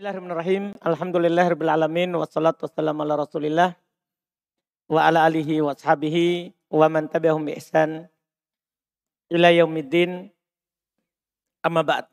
[0.00, 0.64] Bismillahirrahmanirrahim.
[0.80, 2.24] Alhamdulillahirrahmanirrahim.
[2.24, 3.76] Wassalatu wassalamu ala rasulillah.
[4.88, 8.08] Wa ala alihi wa ashabihi wa man tabi'ahum bi ihsan.
[9.28, 10.32] Ila yaumiddin.
[11.60, 12.08] Amma ba'd.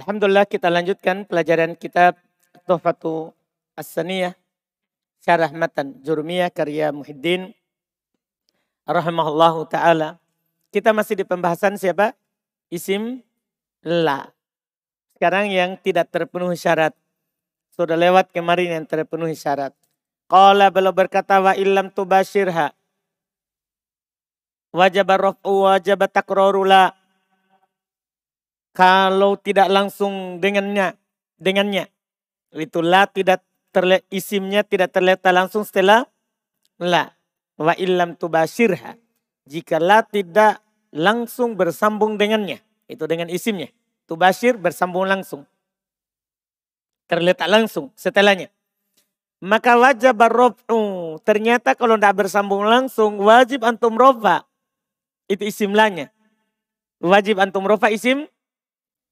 [0.00, 2.16] Alhamdulillah kita lanjutkan pelajaran kitab
[2.64, 3.28] Tuhfatu
[3.76, 4.32] As-Saniyah.
[5.20, 7.52] Syarah Matan Jurmiyah karya Muhyiddin.
[8.88, 10.16] Rahimahullahu ta'ala.
[10.72, 12.16] Kita masih di pembahasan siapa?
[12.72, 13.20] Isim
[13.84, 14.33] la.
[15.24, 16.92] Sekarang yang tidak terpenuhi syarat.
[17.72, 19.72] Sudah lewat kemarin yang terpenuhi syarat.
[20.28, 22.76] Qala beliau berkata wa illam tubashirha.
[24.68, 26.92] Wajib raf'u wajib takrorula.
[28.76, 30.92] Kalau tidak langsung dengannya,
[31.40, 31.88] dengannya.
[32.52, 33.40] Itulah tidak
[33.72, 36.04] terlihat isimnya tidak terlihat langsung setelah
[36.76, 37.16] la.
[37.56, 39.00] Wa illam tubashirha.
[39.48, 40.60] Jika la tidak
[40.92, 42.60] langsung bersambung dengannya.
[42.92, 43.72] Itu dengan isimnya.
[44.04, 45.48] Tubashir bersambung langsung.
[47.08, 48.52] Terletak langsung setelahnya.
[49.44, 51.20] Maka wajib rofu.
[51.20, 54.48] Ternyata kalau tidak bersambung langsung wajib antum rofa.
[55.28, 56.08] Itu isim lanya.
[57.00, 58.24] Wajib antum rofa isim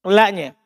[0.01, 0.57] lanya.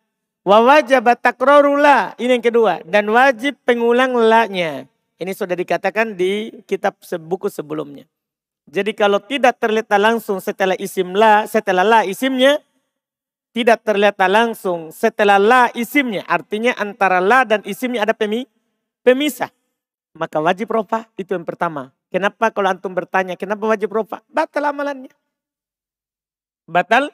[0.48, 2.16] Wa wajib takrorula.
[2.16, 2.80] Ini yang kedua.
[2.88, 4.88] Dan wajib pengulang lanya.
[5.20, 6.96] Ini sudah dikatakan di kitab
[7.28, 8.08] buku sebelumnya.
[8.68, 12.60] Jadi kalau tidak terletak langsung setelah isim la, setelah la isimnya,
[13.58, 16.22] tidak terlihat langsung setelah la isimnya.
[16.30, 18.46] Artinya antara la dan isimnya ada pemi,
[19.02, 19.50] pemisah.
[20.14, 21.90] Maka wajib rofa itu yang pertama.
[22.14, 24.22] Kenapa kalau antum bertanya kenapa wajib rofa?
[24.30, 25.10] Batal amalannya.
[26.70, 27.10] Batal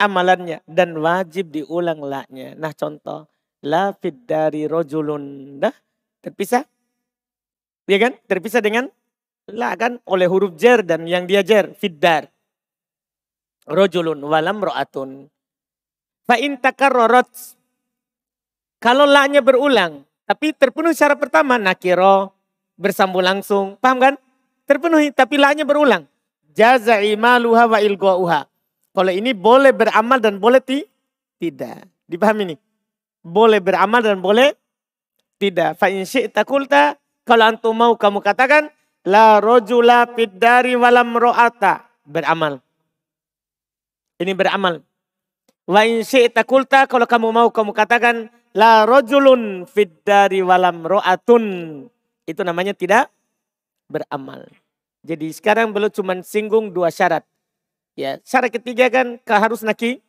[0.00, 0.64] amalannya.
[0.64, 2.56] Dan wajib diulang la-nya.
[2.56, 3.28] Nah contoh.
[3.60, 5.60] La fid dari rojulun.
[5.60, 5.76] Dah
[6.24, 6.64] terpisah.
[7.84, 8.12] Iya kan?
[8.24, 8.88] Terpisah dengan
[9.52, 11.76] la kan oleh huruf jer dan yang dia jer.
[11.76, 12.24] Fiddar.
[13.68, 15.28] Rojulun walam ro'atun.
[16.28, 17.24] Fa'in takarrorot.
[18.76, 20.04] Kalau la-nya berulang.
[20.28, 21.56] Tapi terpenuhi syarat pertama.
[21.56, 22.36] Nakiro.
[22.76, 23.80] Bersambung langsung.
[23.80, 24.14] Paham kan?
[24.68, 25.08] Terpenuhi.
[25.08, 26.04] Tapi la-nya berulang.
[26.52, 28.44] Jaza imaluha wa ilgo'uha.
[28.92, 30.84] Kalau ini boleh beramal dan boleh ti
[31.40, 31.88] tidak.
[32.04, 32.56] Dipahami ini?
[33.24, 34.52] Boleh beramal dan boleh
[35.40, 35.80] tidak.
[35.80, 37.00] Fa'in syi'ta kulta.
[37.24, 38.68] Kalau antum mau kamu katakan.
[39.08, 41.88] La rojula fiddari walam ro'ata.
[42.04, 42.60] Beramal.
[44.20, 44.84] Ini beramal.
[45.68, 51.44] Wa in syi'ta kulta kalau kamu mau kamu katakan la rojulun fiddari walam ro'atun.
[52.24, 53.12] Itu namanya tidak
[53.92, 54.48] beramal.
[55.04, 57.20] Jadi sekarang belum cuma singgung dua syarat.
[57.92, 60.00] Ya, syarat ketiga kan harus naki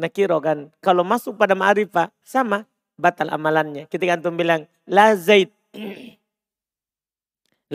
[0.00, 0.72] nakiro kan.
[0.80, 2.64] Kalau masuk pada ma'rifah sama
[2.96, 3.84] batal amalannya.
[3.84, 5.52] Ketika antum bilang la zaid.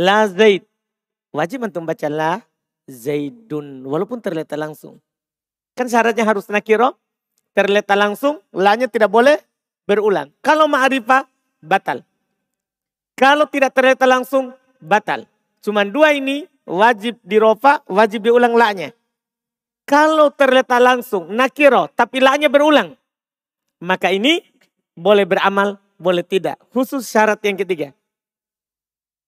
[0.10, 0.66] la zaid.
[1.30, 2.42] Wajib antum baca la
[2.90, 4.98] zaidun walaupun terlihat langsung.
[5.76, 6.96] Kan syaratnya harus nakiro,
[7.52, 9.38] terletak langsung, lanya tidak boleh
[9.84, 10.32] berulang.
[10.40, 11.28] Kalau ma'rifah,
[11.60, 12.02] batal.
[13.16, 15.28] Kalau tidak terletak langsung, batal.
[15.60, 18.96] Cuman dua ini wajib dirofa, wajib diulang lanya.
[19.86, 22.98] Kalau terletak langsung, nakiro, tapi lanya berulang.
[23.84, 24.42] Maka ini
[24.98, 26.58] boleh beramal, boleh tidak.
[26.74, 27.94] Khusus syarat yang ketiga.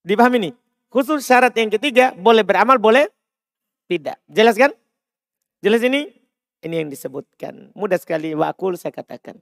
[0.02, 0.52] Dipahami ini?
[0.90, 3.12] Khusus syarat yang ketiga, boleh beramal, boleh
[3.85, 4.18] tidak.
[4.25, 4.74] Jelas kan?
[5.62, 6.16] Jelas ini?
[6.67, 7.72] Ini yang disebutkan.
[7.72, 9.39] Mudah sekali wakul saya katakan.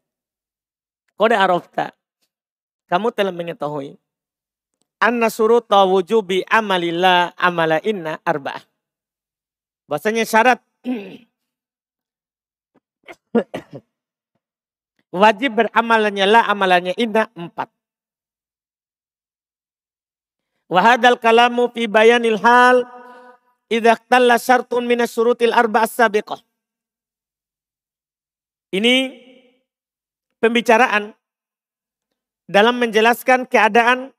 [1.18, 1.90] Kode arafta.
[2.86, 3.98] Kamu telah mengetahui.
[5.02, 8.62] Anna suruta wujubi amalillah amala inna arba'ah.
[9.90, 10.62] Bahasanya syarat.
[15.26, 17.74] Wajib beramalnya lah amalannya inna empat.
[20.70, 22.86] Wahadal kalamu fi bayanil hal
[23.74, 23.98] idha
[24.38, 26.46] syartun minas surutil arba'as sabiqah.
[28.76, 28.96] Ini
[30.44, 31.16] pembicaraan
[32.44, 34.12] dalam menjelaskan keadaan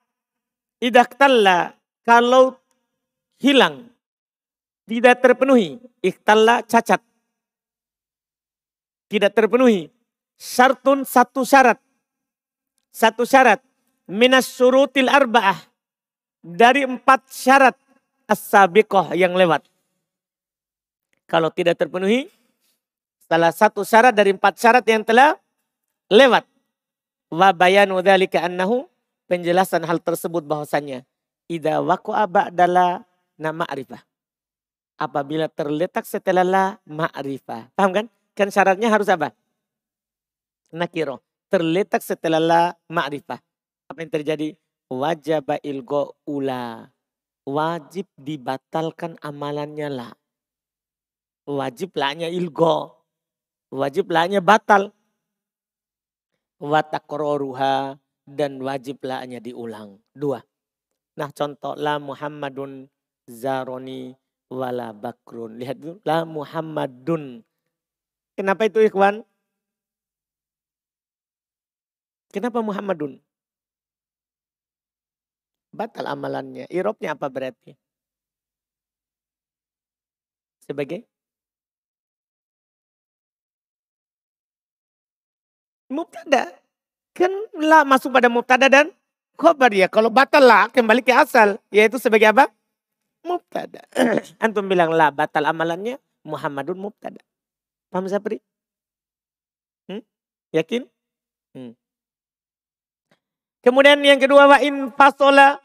[0.81, 1.77] idaktalla
[2.09, 2.57] kalau
[3.37, 3.93] hilang
[4.87, 7.03] tidak terpenuhi ikhtalla cacat.
[9.07, 9.91] Tidak terpenuhi.
[10.39, 11.79] Syartun satu syarat.
[12.95, 13.59] Satu syarat.
[14.07, 15.59] Minas surutil arba'ah.
[16.41, 17.75] Dari empat syarat
[18.31, 18.47] as
[19.19, 19.67] yang lewat.
[21.27, 22.31] Kalau tidak terpenuhi
[23.27, 25.35] Salah satu syarat dari empat syarat yang telah
[26.07, 26.47] lewat.
[27.27, 28.87] Wa bayanu dzalika annahu
[29.27, 31.03] penjelasan hal tersebut bahwasannya
[31.51, 33.03] idza waqa'a ba'dala
[33.35, 33.99] na ma'rifah.
[34.97, 37.75] Apabila terletak setelah la ma'rifah.
[37.75, 38.07] Paham kan?
[38.39, 39.35] Kan syaratnya harus apa?
[40.71, 41.21] Nakiro.
[41.51, 43.43] Terletak setelah la ma'rifah.
[43.91, 44.55] Apa yang terjadi?
[44.87, 46.95] Wajaba ilgo ula.
[47.43, 50.09] Wajib dibatalkan amalannya la.
[51.47, 52.96] Wajib lahnya ilgo
[53.73, 54.93] wajib lahnya batal.
[56.57, 60.01] watakroruha dan wajib lahnya diulang.
[60.17, 60.41] Dua.
[61.21, 62.89] Nah contoh la Muhammadun
[63.29, 64.17] zaroni
[64.49, 65.61] wala bakrun.
[65.61, 67.45] Lihat dulu la Muhammadun.
[68.37, 69.25] Kenapa itu ikhwan?
[72.33, 73.17] Kenapa Muhammadun?
[75.73, 76.69] Batal amalannya.
[76.69, 77.77] Irobnya apa berarti?
[80.69, 81.09] Sebagai?
[85.87, 86.51] Mubtada.
[87.17, 88.93] Kan lah masuk pada mubtada dan
[89.39, 89.87] khobar ya.
[89.87, 91.57] Kalau batal lah kembali ke asal.
[91.71, 92.51] Yaitu sebagai apa?
[93.23, 93.87] Mubtada.
[94.45, 97.23] Antum bilang lah batal amalannya Muhammadun mubtada.
[97.91, 98.43] Paham Sapri?
[99.87, 100.03] Hmm?
[100.51, 100.85] Yakin?
[101.55, 101.73] Hmm.
[103.63, 105.59] Kemudian yang kedua wa in fasola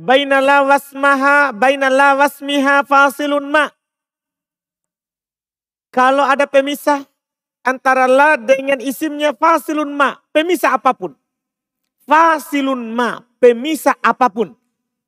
[0.00, 3.68] bainala wasmaha bainala wasmiha fasilun ma.
[5.92, 7.04] Kalau ada pemisah
[7.62, 11.14] antara la dengan isimnya fasilun ma, pemisah apa pun.
[12.04, 14.54] Fasilun ma, pemisah apa pun.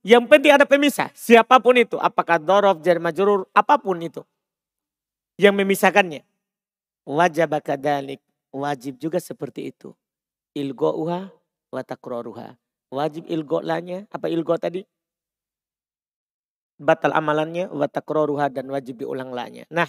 [0.04, 4.22] Yang penting ada pemisah, siapa pun itu, apakah dorof, jar majrur, apa pun itu.
[5.40, 6.22] Yang memisahkannya.
[7.04, 8.20] Wajib kadalik,
[8.52, 9.92] wajib juga seperti itu.
[10.54, 11.32] Ilgo'uha
[11.72, 12.54] wa takroruha.
[12.94, 14.86] Wajib ilgo'lanya, apa ilgo tadi?
[16.78, 19.66] Batal amalannya, wa takroruha dan wajib diulang lanya.
[19.72, 19.88] Nah,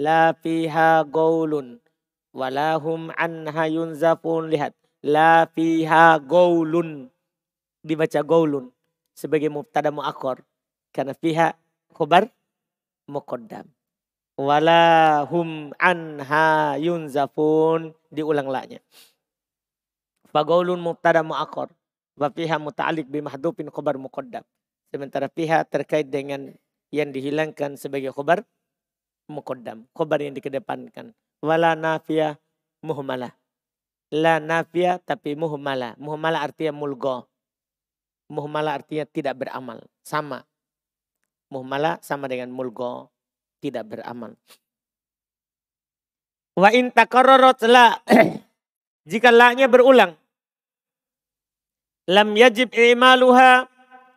[0.00, 1.76] la fiha gaulun
[2.32, 4.48] walahum anha yunzafun.
[4.48, 4.72] Lihat
[5.04, 7.12] la fiha gaulun
[7.84, 8.72] dibaca gaulun
[9.12, 10.40] sebagai mubtada muakkar
[10.96, 11.52] karena fiha
[11.92, 12.32] khobar
[13.04, 13.68] muqaddam.
[14.40, 17.92] Walahum anha yunzafun.
[18.10, 18.82] Diulang laknya
[20.30, 21.22] Fagaulun mubtada
[22.30, 24.46] fiha muta'alliq bi mahdhufin khabar muqaddam.
[24.90, 26.54] Sementara fiha terkait dengan
[26.90, 28.42] yang dihilangkan sebagai khabar
[29.30, 31.14] muqaddam, khabar yang dikedepankan.
[31.40, 32.36] Wala nafiyah
[32.84, 33.32] muhmalah.
[34.10, 35.94] La nafiyah tapi muhmalah.
[35.96, 37.30] Muhmalah artinya mulgo.
[38.26, 39.80] Muhmalah artinya tidak beramal.
[40.02, 40.42] Sama.
[41.48, 43.08] Muhmalah sama dengan mulgo.
[43.62, 44.34] Tidak beramal.
[46.58, 46.90] Wa in
[47.70, 47.86] la.
[49.10, 50.18] Jika la-nya berulang.
[52.10, 53.70] Lam yajib i'maluha.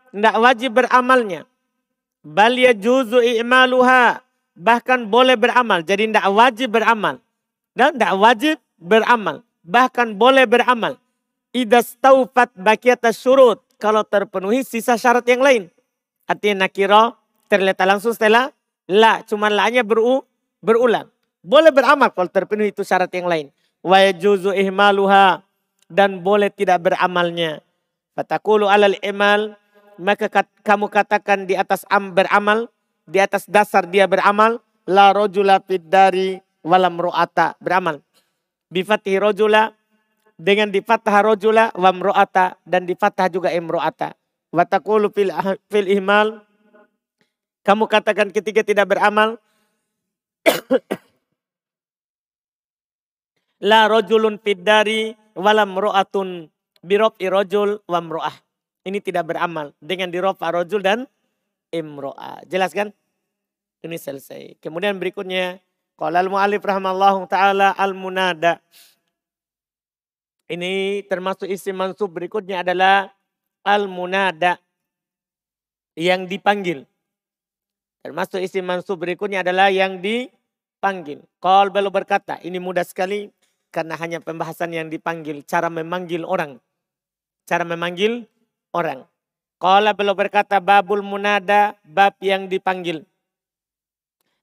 [0.09, 1.45] Tidak wajib beramalnya.
[2.25, 4.22] Bal yajuzu i'maluha.
[4.53, 5.81] Bahkan boleh beramal.
[5.81, 7.17] Jadi tidak wajib beramal.
[7.73, 9.41] Dan tidak wajib beramal.
[9.65, 10.97] Bahkan boleh beramal.
[11.53, 13.61] Idas taufat bakiyata syurut.
[13.81, 15.63] Kalau terpenuhi sisa syarat yang lain.
[16.29, 17.17] Artinya nakiro
[17.49, 18.53] terlihat langsung setelah
[18.85, 19.25] la.
[19.25, 20.21] Cuma la-nya beru,
[20.61, 21.09] berulang.
[21.43, 23.47] Boleh beramal kalau terpenuhi itu syarat yang lain.
[23.83, 25.41] Wa yajuzu ihmaluha.
[25.91, 27.59] Dan boleh tidak beramalnya.
[28.13, 29.57] Fatakulu alal imal,
[29.97, 32.69] maka kat, kamu katakan di atas am beramal,
[33.03, 37.99] di atas dasar dia beramal, la rojula dari walam ro'ata beramal.
[38.71, 39.75] Bifatih rojula
[40.39, 44.15] dengan di fathah rojula wam ro'ata dan di fathah juga imro'ata.
[44.53, 45.33] Watakulu fil,
[45.69, 46.45] fil ihmal,
[47.65, 49.41] kamu katakan ketika tidak beramal,
[53.69, 56.51] la rojulun dari walam ro'atun
[56.83, 58.35] birof irojul wa mro'ah.
[58.83, 61.07] Ini tidak beramal dengan dirof arojul dan
[61.73, 62.45] imro'ah.
[62.45, 62.93] Jelas kan?
[63.81, 64.61] Ini selesai.
[64.61, 65.57] Kemudian berikutnya.
[65.93, 68.61] Qala al-mu'alif rahmallahu ta'ala al-munada.
[70.49, 73.09] Ini termasuk isim mansub berikutnya adalah
[73.65, 74.61] al-munada.
[75.93, 76.79] Yang dipanggil.
[78.01, 81.21] Termasuk isim mansub berikutnya adalah yang dipanggil.
[81.37, 83.29] Qal belu berkata, ini mudah sekali
[83.69, 86.57] karena hanya pembahasan yang dipanggil, cara memanggil orang.
[87.45, 88.25] Cara memanggil
[88.73, 89.05] orang.
[89.63, 93.07] Kalau belum berkata babul munada, bab yang dipanggil.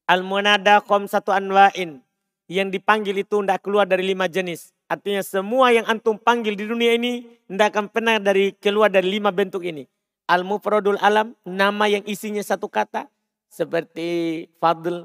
[0.09, 2.01] Al munada kom satu anwa'in.
[2.49, 4.73] Yang dipanggil itu tidak keluar dari lima jenis.
[4.89, 9.29] Artinya semua yang antum panggil di dunia ini tidak akan pernah dari keluar dari lima
[9.29, 9.85] bentuk ini.
[10.25, 13.05] Al mufradul alam, nama yang isinya satu kata.
[13.53, 15.05] Seperti fadl.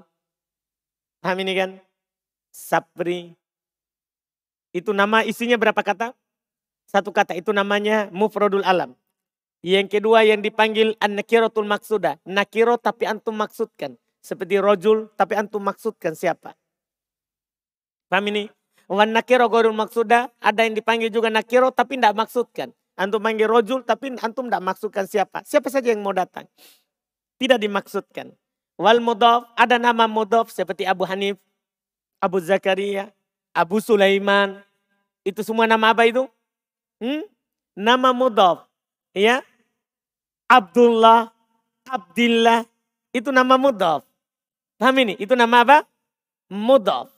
[1.20, 1.70] Paham ini kan?
[2.56, 3.36] Sapri.
[4.72, 6.16] Itu nama isinya berapa kata?
[6.88, 8.96] Satu kata itu namanya mufradul alam.
[9.66, 12.22] Yang kedua yang dipanggil an-nakiratul maksuda.
[12.30, 13.98] Nakiro tapi antum maksudkan.
[14.22, 16.54] Seperti rojul tapi antum maksudkan siapa.
[18.06, 18.46] Paham ini?
[18.86, 20.30] Wan nakiro gorul maksuda.
[20.38, 22.70] Ada yang dipanggil juga nakiro tapi tidak maksudkan.
[22.94, 25.42] Antum panggil rojul tapi antum tidak maksudkan siapa.
[25.42, 26.46] Siapa saja yang mau datang.
[27.42, 28.38] Tidak dimaksudkan.
[28.78, 29.50] Wal mudof.
[29.58, 31.42] Ada nama mudof seperti Abu Hanif.
[32.22, 33.10] Abu Zakaria.
[33.50, 34.62] Abu Sulaiman.
[35.26, 36.30] Itu semua nama apa itu?
[37.02, 37.26] Hmm?
[37.74, 38.70] Nama mudhaf.
[39.18, 39.42] Ya.
[40.46, 41.34] Abdullah,
[41.90, 42.66] Abdillah.
[43.10, 44.06] Itu nama mudhaf.
[44.78, 45.14] Paham ini?
[45.18, 45.78] Itu nama apa?
[46.52, 47.10] Mudhaf.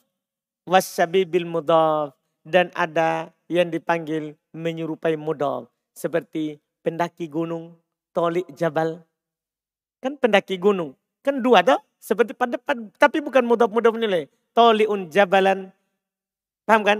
[0.63, 2.15] Wasyabibil mudhaf.
[2.47, 5.67] Dan ada yang dipanggil menyerupai modal.
[5.91, 7.75] Seperti pendaki gunung,
[8.15, 9.03] tolik jabal.
[9.99, 10.95] Kan pendaki gunung.
[11.19, 11.79] Kan dua dah.
[11.97, 12.55] Seperti pada,
[12.95, 14.31] tapi bukan mudah-mudah menilai.
[14.55, 15.73] Toliun jabalan.
[16.63, 16.99] Paham kan?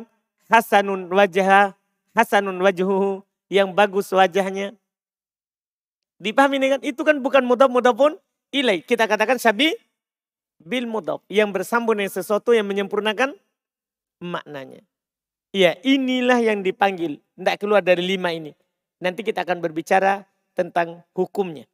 [0.52, 1.72] Hasanun wajah,
[2.12, 3.24] hasanun wajuhu.
[3.48, 4.76] Yang bagus wajahnya.
[6.18, 6.82] Dipahami kan?
[6.82, 8.18] Itu kan bukan mudah-mudah pun
[8.50, 8.82] ilai.
[8.82, 9.78] Kita katakan syabi
[10.58, 11.22] bil mudhaf.
[11.30, 13.38] Yang bersambung dengan sesuatu yang menyempurnakan
[14.22, 14.82] maknanya.
[15.54, 17.22] Ya inilah yang dipanggil.
[17.38, 18.52] Tidak keluar dari lima ini.
[18.98, 20.26] Nanti kita akan berbicara
[20.58, 21.70] tentang hukumnya.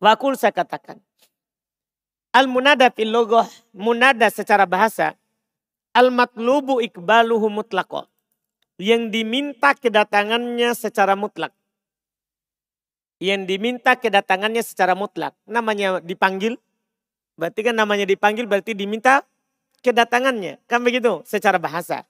[0.00, 1.02] Wakul saya katakan.
[2.32, 5.16] Al-munada fil logoh, munada secara bahasa.
[5.92, 8.06] Al-matlubu ikbaluhu mutlaqo.
[8.78, 11.57] Yang diminta kedatangannya secara mutlak.
[13.18, 15.34] Yang diminta kedatangannya secara mutlak.
[15.44, 16.54] Namanya dipanggil.
[17.34, 19.26] Berarti kan namanya dipanggil berarti diminta
[19.82, 20.62] kedatangannya.
[20.70, 22.06] Kan begitu secara bahasa.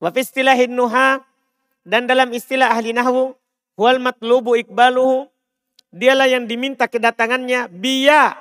[0.00, 1.24] Wa istilahin nuha
[1.84, 3.36] dan dalam istilah ahli nahwu
[3.76, 5.28] wal matlubu ikbaluhu
[5.92, 8.36] dialah yang diminta kedatangannya biya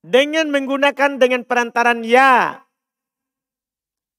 [0.00, 2.64] dengan menggunakan dengan perantaran ya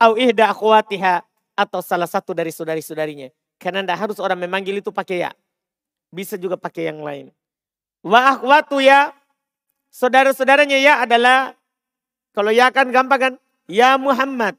[0.01, 3.29] au ihda akhwatiha atau salah satu dari saudari-saudarinya.
[3.61, 5.31] Karena tidak harus orang memanggil itu pakai ya.
[6.11, 7.31] Bisa juga pakai yang lain.
[8.03, 9.15] Wa akhwatu ya
[9.91, 11.55] saudara-saudaranya ya adalah
[12.31, 13.33] kalau ya kan gampang kan?
[13.67, 14.55] Ya Muhammad.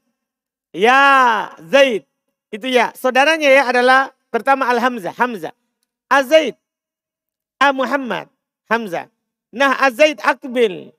[0.73, 0.97] Ya
[1.61, 2.05] Zaid.
[2.53, 2.93] Itu ya.
[2.93, 5.13] Saudaranya ya adalah pertama Al-Hamzah.
[5.13, 5.53] Hamzah.
[6.09, 6.57] Azaid.
[7.57, 8.29] A Muhammad.
[8.69, 9.09] Hamzah.
[9.49, 10.93] Nah Azaid akbil.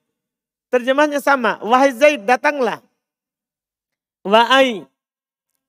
[0.71, 1.63] Terjemahnya sama.
[1.63, 2.83] Wahai Zaid datanglah.
[4.27, 4.87] Wahai.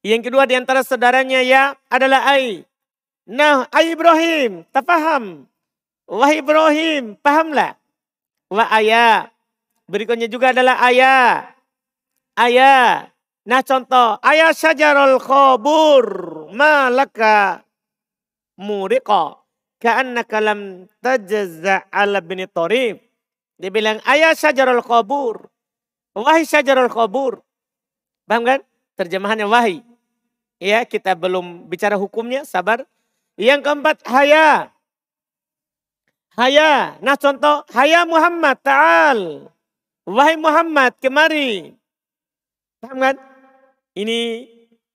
[0.05, 2.65] Yang kedua di antara saudaranya ya adalah Ai.
[3.25, 5.49] Nah, Ai Ibrahim, tafaham.
[6.05, 7.73] Wahai Ibrahim, pahamlah.
[8.53, 9.33] Wa ayah.
[9.89, 11.49] Berikutnya juga adalah ayah.
[12.37, 13.09] Ayah.
[13.45, 16.05] Nah contoh, ayah syajarul khobur
[16.53, 17.61] malaka
[18.57, 19.37] muriqa
[19.77, 23.01] ka'annaka lam tajza ala bin Torib.
[23.57, 25.49] Dia bilang, ayah syajarul khobur.
[26.13, 27.41] Wahai syajarul khobur.
[28.25, 28.59] Paham kan?
[28.97, 29.81] Terjemahannya wahai.
[30.57, 32.87] Ya, kita belum bicara hukumnya, sabar.
[33.35, 34.71] Yang keempat, haya.
[36.35, 36.99] Haya.
[37.03, 39.51] Nah contoh, haya Muhammad ta'al.
[40.07, 41.75] Wahai Muhammad, kemari.
[42.79, 43.15] Paham kan?
[43.95, 44.47] Ini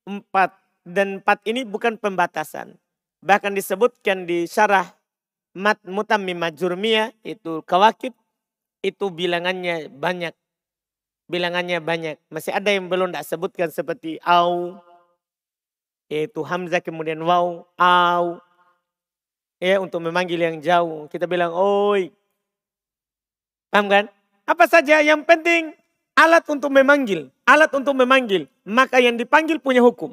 [0.08, 0.56] empat.
[0.84, 2.76] Dan empat ini bukan pembatasan.
[3.20, 4.88] Bahkan disebutkan di syarah
[5.52, 8.16] mat mutammimah jurmiyah itu kawakib
[8.80, 10.32] itu bilangannya banyak.
[11.28, 12.16] Bilangannya banyak.
[12.32, 14.80] Masih ada yang belum tak sebutkan seperti au.
[16.10, 17.62] Yaitu hamzah kemudian waw.
[17.78, 18.24] Au.
[19.62, 21.06] Ya untuk memanggil yang jauh.
[21.06, 22.10] Kita bilang oi.
[23.70, 24.04] Paham kan?
[24.44, 25.70] Apa saja yang penting
[26.18, 30.12] alat untuk memanggil, alat untuk memanggil, maka yang dipanggil punya hukum.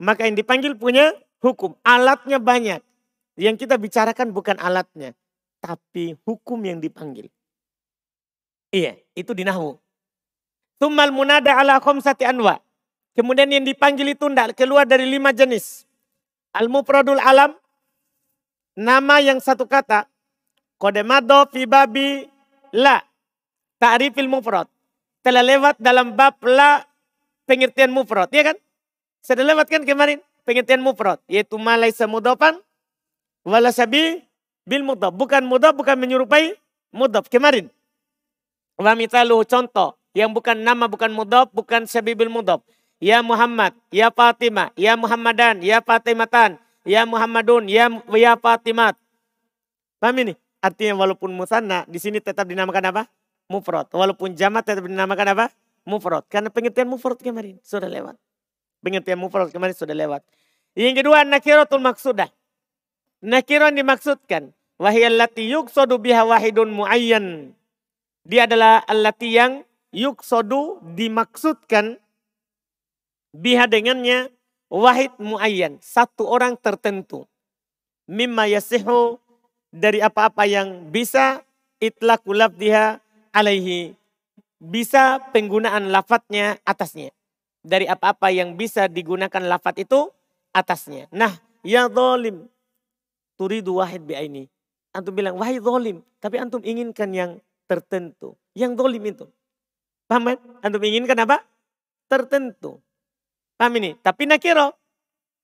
[0.00, 1.12] Maka yang dipanggil punya
[1.42, 1.76] hukum.
[1.84, 2.80] Alatnya banyak.
[3.36, 5.12] Yang kita bicarakan bukan alatnya,
[5.60, 7.28] tapi hukum yang dipanggil.
[8.72, 9.76] Iya, itu dinahu.
[10.80, 12.56] Tumal munada ala khomsati anwa.
[13.16, 15.88] Kemudian yang dipanggil itu tidak keluar dari lima jenis.
[16.52, 17.56] Al-mufradul alam,
[18.76, 20.04] nama yang satu kata.
[20.76, 22.28] Kodemado fi babi
[22.76, 23.00] la.
[23.80, 24.68] Ta'rifil mufrad
[25.24, 26.84] telah lewat dalam bab la
[27.48, 28.56] pengertian mufrad, ya kan?
[29.20, 32.56] Sudah lewat kan kemarin pengertian mufrad, yaitu malai semudopan
[33.42, 34.22] wala sabi
[34.66, 35.14] bil mudab.
[35.14, 36.54] Bukan mudab, bukan menyerupai
[36.90, 37.70] mudab kemarin.
[38.76, 42.60] Wa mitalu contoh yang bukan nama, bukan mudab, bukan sabi bil mudab.
[42.96, 46.56] Ya Muhammad, ya Fatimah, ya Muhammadan, ya Fatimatan,
[46.88, 48.96] ya Muhammadun, ya ya Fatimat.
[50.00, 50.32] Paham ini?
[50.64, 53.02] Artinya walaupun musanna di sini tetap dinamakan apa?
[53.50, 53.86] mufrad.
[53.90, 55.46] Walaupun jamak tetap dinamakan apa?
[55.86, 56.26] Mufrad.
[56.26, 58.18] Karena pengertian mufrad kemarin sudah lewat.
[58.82, 60.22] Pengertian mufrad kemarin sudah lewat.
[60.74, 62.28] Yang kedua nakiratul maksudah.
[63.22, 64.52] Nakirah dimaksudkan.
[64.76, 67.56] Wahiyallati yuksodu biha wahidun muayyan.
[68.26, 71.96] Dia adalah allati yang yuksodu dimaksudkan
[73.36, 74.32] biha dengannya
[74.72, 75.76] wahid muayyan.
[75.84, 77.28] Satu orang tertentu.
[78.08, 79.18] Mimma yasihu
[79.68, 81.42] dari apa-apa yang bisa
[81.82, 83.02] itlaku labdiha
[83.34, 83.92] alaihi
[84.62, 87.12] bisa penggunaan lafadznya atasnya.
[87.66, 90.08] Dari apa-apa yang bisa digunakan lafadz itu
[90.54, 91.10] atasnya.
[91.10, 91.34] Nah,
[91.66, 92.46] ya zalim.
[93.36, 94.46] Turidu wahid ini.
[94.94, 96.00] Antum bilang, wahai zalim.
[96.22, 97.30] Tapi antum inginkan yang
[97.66, 98.38] tertentu.
[98.54, 99.26] Yang zalim itu.
[100.06, 100.38] Paham kan?
[100.62, 101.42] Antum inginkan apa?
[102.06, 102.78] Tertentu.
[103.56, 103.96] Paham ini?
[104.00, 104.76] Tapi nakiro.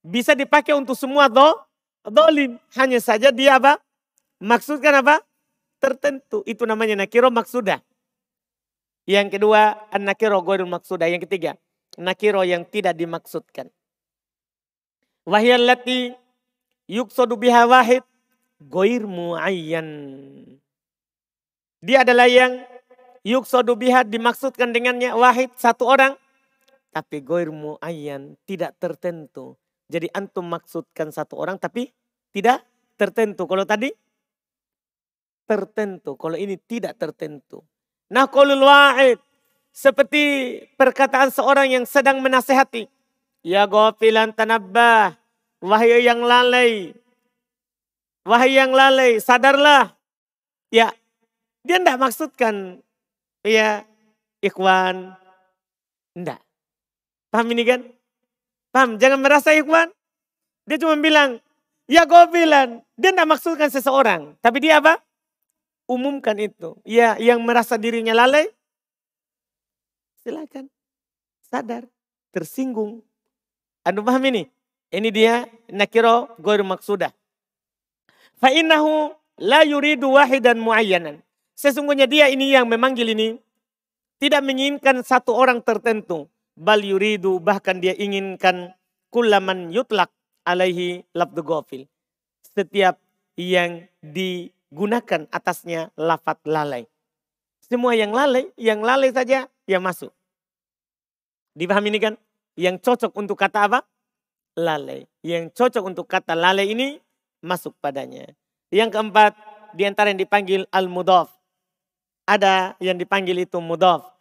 [0.04, 1.56] Bisa dipakai untuk semua do,
[2.04, 2.60] dolim.
[2.76, 3.80] Hanya saja dia apa?
[4.42, 5.22] Maksudkan apa?
[5.82, 6.46] tertentu.
[6.46, 7.82] Itu namanya nakiro maksudah.
[9.02, 11.10] Yang kedua, an-nakiro goirul maksudah.
[11.10, 11.58] Yang ketiga,
[11.98, 13.66] nakiro yang tidak dimaksudkan.
[15.26, 16.14] Wahiyallati
[16.86, 18.06] yuksodu biha wahid
[18.62, 19.90] goir muayyan.
[21.82, 22.62] Dia adalah yang
[23.26, 26.14] yuksodu biha dimaksudkan dengannya wahid satu orang.
[26.92, 29.56] Tapi goir muayyan tidak tertentu.
[29.88, 31.88] Jadi antum maksudkan satu orang tapi
[32.32, 32.64] tidak
[33.00, 33.48] tertentu.
[33.48, 33.88] Kalau tadi
[35.48, 36.20] tertentu.
[36.20, 37.64] Kalau ini tidak tertentu.
[38.12, 39.16] Nah kalau wahid
[39.72, 42.86] seperti perkataan seorang yang sedang menasehati.
[43.40, 45.16] Ya gofilan tanabbah.
[45.64, 46.92] Wahai yang lalai.
[48.22, 49.98] Wahai yang lalai, sadarlah.
[50.70, 50.94] Ya,
[51.66, 52.78] dia tidak maksudkan
[53.42, 53.82] ya
[54.38, 55.18] ikhwan.
[56.14, 56.51] Tidak.
[57.32, 57.80] Paham ini kan?
[58.68, 59.00] Paham?
[59.00, 59.88] Jangan merasa ikhwan.
[60.68, 61.40] Dia cuma bilang,
[61.88, 62.84] ya gofilan.
[63.00, 64.36] Dia tidak maksudkan seseorang.
[64.44, 65.00] Tapi dia apa?
[65.88, 66.76] Umumkan itu.
[66.84, 68.52] Ya, yang merasa dirinya lalai,
[70.20, 70.68] silakan.
[71.48, 71.88] Sadar,
[72.32, 73.00] tersinggung.
[73.84, 74.48] Anda paham ini?
[74.92, 77.12] Ini dia nakiro goir maksudah.
[78.40, 81.20] Fa'innahu la yuridu wahidan muayyanan.
[81.56, 83.36] Sesungguhnya dia ini yang memanggil ini
[84.16, 86.31] tidak menginginkan satu orang tertentu.
[86.52, 88.76] Bal yuridu bahkan dia inginkan
[89.08, 90.12] kulaman yutlak
[90.44, 91.88] alaihi labdu gofil.
[92.44, 93.00] Setiap
[93.40, 96.84] yang digunakan atasnya lafat lalai.
[97.64, 100.12] Semua yang lalai, yang lalai saja yang masuk.
[101.56, 102.14] Dipahami ini kan?
[102.52, 103.80] Yang cocok untuk kata apa?
[104.56, 105.08] lalai.
[105.24, 107.00] Yang cocok untuk kata lalai ini
[107.40, 108.28] masuk padanya.
[108.68, 109.32] Yang keempat,
[109.72, 111.32] di antara yang dipanggil al-mudhaf.
[112.28, 114.11] Ada yang dipanggil itu mudhaf.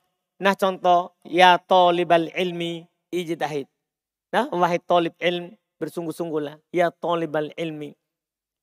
[0.41, 3.69] Nah contoh, ya tolibal ilmi ijtahid.
[4.33, 6.57] Nah, wahai tolib ilm, bersungguh-sungguhlah.
[6.73, 7.93] Ya tolibal ilmi.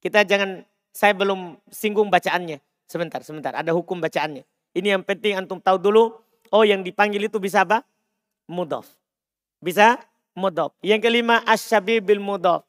[0.02, 2.58] Kita jangan, saya belum singgung bacaannya.
[2.90, 3.54] Sebentar, sebentar.
[3.54, 4.42] Ada hukum bacaannya.
[4.74, 6.18] Ini yang penting antum tahu dulu.
[6.48, 7.84] Oh yang dipanggil itu bisa apa?
[8.48, 8.88] Mudhaf.
[9.60, 10.00] Bisa
[10.32, 10.72] mudhaf.
[10.80, 12.64] Yang kelima asyabi bil mudhaf.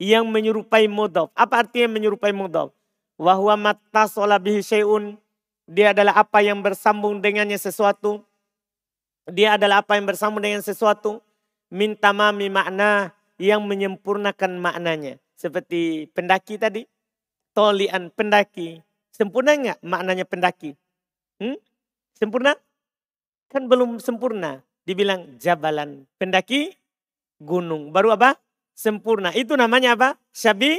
[0.00, 1.28] Yang menyerupai mudhaf.
[1.36, 2.72] Apa artinya menyerupai mudhaf?
[3.20, 4.08] Wahwa mata
[4.40, 5.20] bihi syai'un.
[5.66, 8.22] Dia adalah apa yang bersambung dengannya sesuatu.
[9.26, 11.18] Dia adalah apa yang bersambung dengan sesuatu.
[11.74, 13.10] Minta mami makna
[13.42, 15.18] yang menyempurnakan maknanya.
[15.34, 16.86] Seperti pendaki tadi.
[17.50, 18.78] Tolian pendaki.
[19.10, 20.78] Sempurna enggak maknanya pendaki?
[21.42, 21.58] Hmm?
[22.14, 22.54] Sempurna?
[23.50, 26.06] Kan belum sempurna dibilang jabalan.
[26.14, 26.78] Pendaki
[27.42, 27.90] gunung.
[27.90, 28.38] Baru apa?
[28.78, 29.34] Sempurna.
[29.34, 30.14] Itu namanya apa?
[30.30, 30.78] Syabi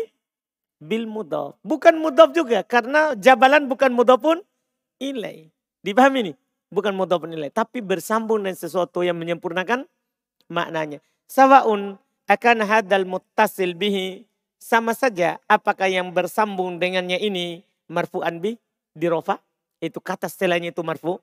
[0.80, 1.60] bil mudhaf.
[1.68, 2.64] Bukan mudhaf juga.
[2.64, 4.40] Karena jabalan bukan mudhaf pun
[4.98, 5.50] ilai.
[5.82, 6.36] Dipahami nih?
[6.68, 7.54] Bukan mudhaf pun ilai.
[7.54, 9.88] Tapi bersambung dengan sesuatu yang menyempurnakan
[10.52, 11.00] maknanya.
[11.28, 11.96] Sawaun
[12.28, 14.28] akan hadal muttasil bihi.
[14.58, 18.58] Sama saja apakah yang bersambung dengannya ini marfu'an bi
[18.98, 19.40] dirofa.
[19.78, 21.22] Itu kata setelahnya itu marfu.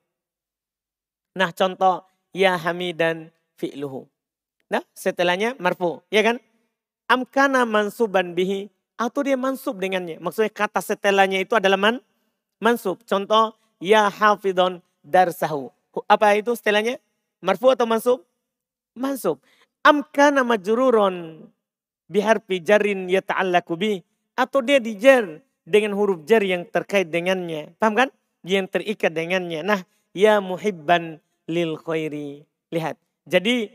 [1.35, 4.07] Nah contoh ya hamidan fi'luhu.
[4.73, 6.41] Nah, setelahnya marfu, ya kan?
[7.07, 10.19] Amkana mansuban bihi atau dia mansub dengannya.
[10.19, 12.01] Maksudnya kata setelahnya itu adalah man,
[12.59, 13.05] mansub.
[13.05, 15.71] Contoh, ya hafidon darsahu.
[16.11, 16.99] Apa itu setelahnya?
[17.45, 18.21] Marfu atau mansub?
[18.97, 19.39] Mansub.
[19.85, 21.47] Amkana majruron
[22.09, 23.99] biharfi jarin yata'allaku bih.
[24.35, 27.77] Atau dia dijer dengan huruf jar yang terkait dengannya.
[27.79, 28.09] Paham kan?
[28.43, 29.63] Yang terikat dengannya.
[29.63, 29.81] Nah,
[30.17, 32.43] ya muhibban lil khairi.
[32.75, 32.99] Lihat.
[33.29, 33.71] Jadi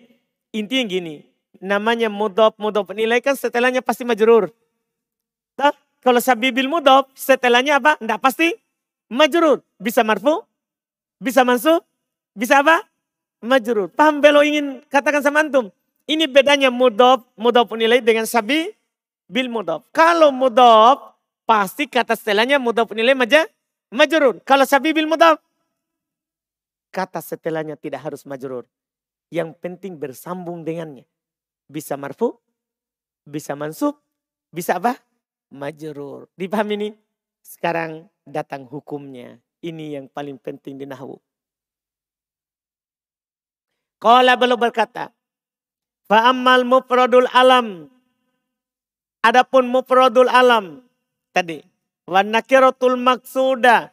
[0.52, 1.16] intinya gini.
[1.60, 4.52] Namanya mudhaf, mudhaf nilai kan setelahnya pasti majrur.
[5.60, 8.00] Nah, kalau sabibil mudhaf setelahnya apa?
[8.00, 8.56] Tidak pasti
[9.10, 9.66] majrur.
[9.82, 10.46] Bisa marfu,
[11.20, 11.84] bisa mansub,
[12.38, 12.86] bisa apa?
[13.44, 13.92] Majrur.
[13.92, 15.74] Paham belo ingin katakan sama antum?
[16.10, 18.74] Ini bedanya mudhaf, mudhaf nilai dengan sabi
[19.30, 19.86] bil mudhaf.
[19.94, 21.14] Kalau mudhaf
[21.46, 23.46] pasti kata setelahnya mudhaf nilai maja
[23.94, 24.42] majrur.
[24.42, 25.38] Kalau sabi bil mudhaf
[26.90, 28.66] kata setelahnya tidak harus majrur.
[29.30, 31.06] Yang penting bersambung dengannya.
[31.70, 32.34] Bisa marfu,
[33.22, 34.02] bisa mansub,
[34.50, 34.98] bisa apa?
[35.54, 36.26] Majrur.
[36.34, 36.90] Dipahami ini?
[37.50, 39.42] Sekarang datang hukumnya.
[39.66, 41.18] Ini yang paling penting di nahwu.
[43.98, 45.10] Qala belum berkata,
[46.06, 47.90] Fa'ammal mufradul alam.
[49.26, 50.86] Adapun mufradul alam
[51.34, 51.66] tadi.
[52.06, 53.90] Wa nakiratul maksuda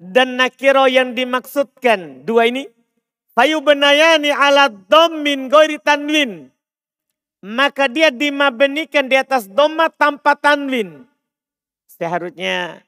[0.00, 2.24] dan nakiro yang dimaksudkan.
[2.24, 2.64] Dua ini.
[3.36, 6.48] Fayu benayani ala domin goiri tanwin.
[7.44, 11.04] Maka dia dimabenikan di atas doma tanpa tanwin.
[11.86, 12.85] Seharusnya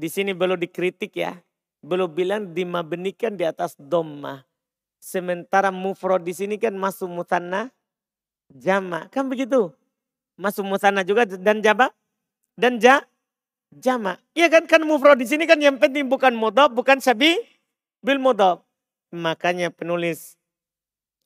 [0.00, 1.36] di sini belum dikritik ya.
[1.84, 4.48] Belum bilang dimabenikan di atas doma.
[4.96, 7.68] Sementara mufrod di sini kan masuk mutanna
[8.48, 9.12] jama.
[9.12, 9.72] Kan begitu.
[10.40, 11.92] Masuk mutanna juga dan jaba.
[12.56, 13.04] Dan ja,
[13.70, 14.18] Jama.
[14.34, 17.38] Iya kan kan mufrad di sini kan yang penting bukan mudhaf, bukan sabi
[18.02, 18.66] bil mudhaf.
[19.14, 20.34] Makanya penulis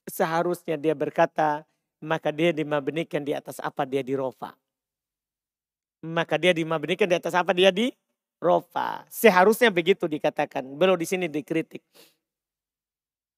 [0.04, 1.64] seharusnya dia berkata
[2.04, 4.52] maka dia dimabnikan di atas apa dia di rofa.
[6.04, 7.88] Maka dia dimabnikan di atas apa dia di
[8.44, 9.09] rofa.
[9.09, 10.68] Seharusnya begitu dikatakan.
[10.76, 11.80] Belum di sini dikritik.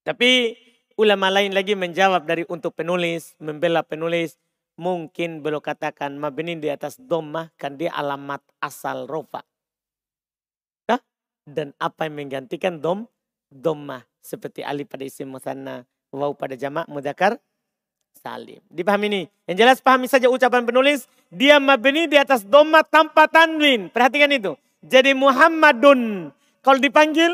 [0.03, 0.59] Tapi
[0.99, 4.35] ulama lain lagi menjawab dari untuk penulis, membela penulis.
[4.77, 9.41] Mungkin belum katakan mabni di atas domah kan dia alamat asal rofa.
[10.85, 11.01] Nah,
[11.49, 13.09] dan apa yang menggantikan dom?
[13.49, 14.05] Domah.
[14.21, 17.41] Seperti alif pada isim musanna, waw pada jamak mudakar
[18.17, 18.61] salim.
[18.69, 19.21] Dipahami ini?
[19.49, 21.09] Yang jelas pahami saja ucapan penulis.
[21.33, 23.89] Dia mabni di atas doma tanpa tanwin.
[23.89, 24.53] Perhatikan itu.
[24.85, 26.29] Jadi Muhammadun.
[26.61, 27.33] Kalau dipanggil.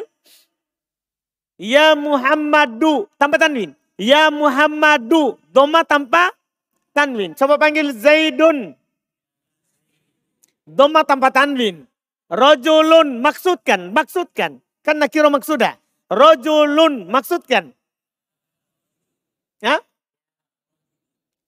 [1.60, 3.10] Ya Muhammadu.
[3.20, 3.76] Tanpa tanwin.
[4.00, 5.40] Ya Muhammadu.
[5.52, 6.32] Doma tanpa
[6.96, 7.36] tanwin.
[7.36, 8.78] Coba panggil Zaidun.
[10.64, 11.84] Doma tanpa tanwin.
[12.32, 13.92] Rojulun maksudkan.
[13.92, 14.64] Maksudkan.
[14.84, 15.76] Kan nakiro maksudah.
[16.08, 17.76] Rojulun maksudkan.
[19.64, 19.80] Ya?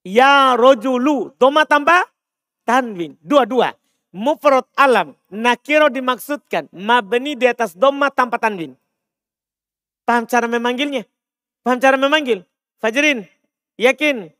[0.06, 1.34] Ya rojulu.
[1.42, 2.06] Doma tambah
[2.64, 3.18] tanwin.
[3.26, 3.74] Dua-dua.
[4.16, 5.12] Mufrad alam.
[5.28, 6.72] Nakiro dimaksudkan.
[6.72, 8.72] Mabni di atas doma tanpa tanwin.
[10.08, 11.04] Paham cara memanggilnya?
[11.68, 12.48] Paham cara memanggil?
[12.80, 13.28] Fajrin.
[13.76, 14.32] Yakin?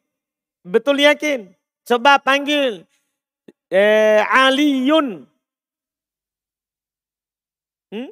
[0.64, 1.52] Betul yakin?
[1.84, 2.88] Coba panggil.
[3.68, 5.28] Eh, Aliyun.
[7.92, 8.10] Hmm?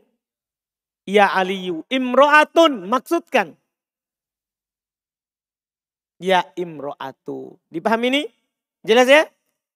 [1.08, 1.88] Ya Aliyu.
[1.88, 2.92] Imro'atun.
[2.92, 3.56] Maksudkan.
[6.20, 7.56] Ya imro'atu.
[7.72, 8.24] Dipahami ini?
[8.84, 9.33] Jelas ya?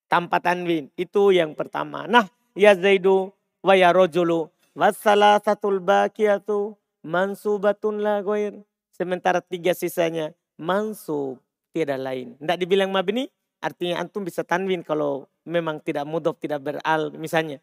[0.08, 0.88] Tanpa tanwin.
[0.96, 2.08] Itu yang pertama.
[2.08, 3.32] Nah, ya Zaidu
[3.64, 4.48] wa ya rojulu.
[4.78, 8.56] Wassalah satul bakiyatu mansubatun la goir.
[8.96, 11.38] Sementara tiga sisanya mansub
[11.76, 12.34] tidak lain.
[12.40, 13.30] Tidak dibilang mabni,
[13.62, 17.62] artinya antum bisa tanwin kalau memang tidak mudof, tidak beral misalnya.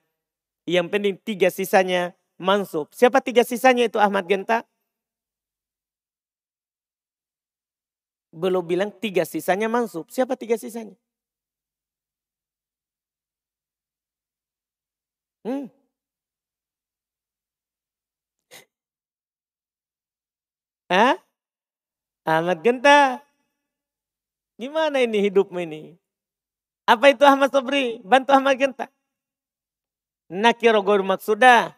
[0.69, 2.93] Yang penting tiga sisanya mansub.
[2.95, 4.63] Siapa tiga sisanya itu Ahmad Genta?
[8.35, 10.11] belum bilang tiga sisanya mansub.
[10.11, 10.99] Siapa tiga sisanya?
[15.45, 15.69] Hmm.
[20.89, 21.21] Hah?
[22.25, 23.21] Ahmad Genta.
[24.57, 25.83] Gimana ini hidupmu ini?
[26.89, 28.01] Apa itu Ahmad Sobri?
[28.01, 28.89] Bantu Ahmad Genta.
[30.33, 31.77] Nakiro maksudah.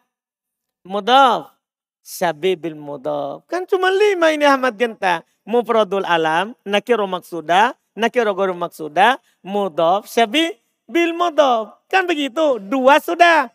[0.87, 1.51] Mudaf.
[1.99, 3.43] Syabibil mudaf.
[3.51, 10.59] Kan cuma lima ini Ahmad Genta mufradul alam, nakiro maksuda, nakiro guru maksuda, mudof, syabi,
[10.83, 11.71] bil mudof.
[11.87, 13.47] Kan begitu, dua sudah.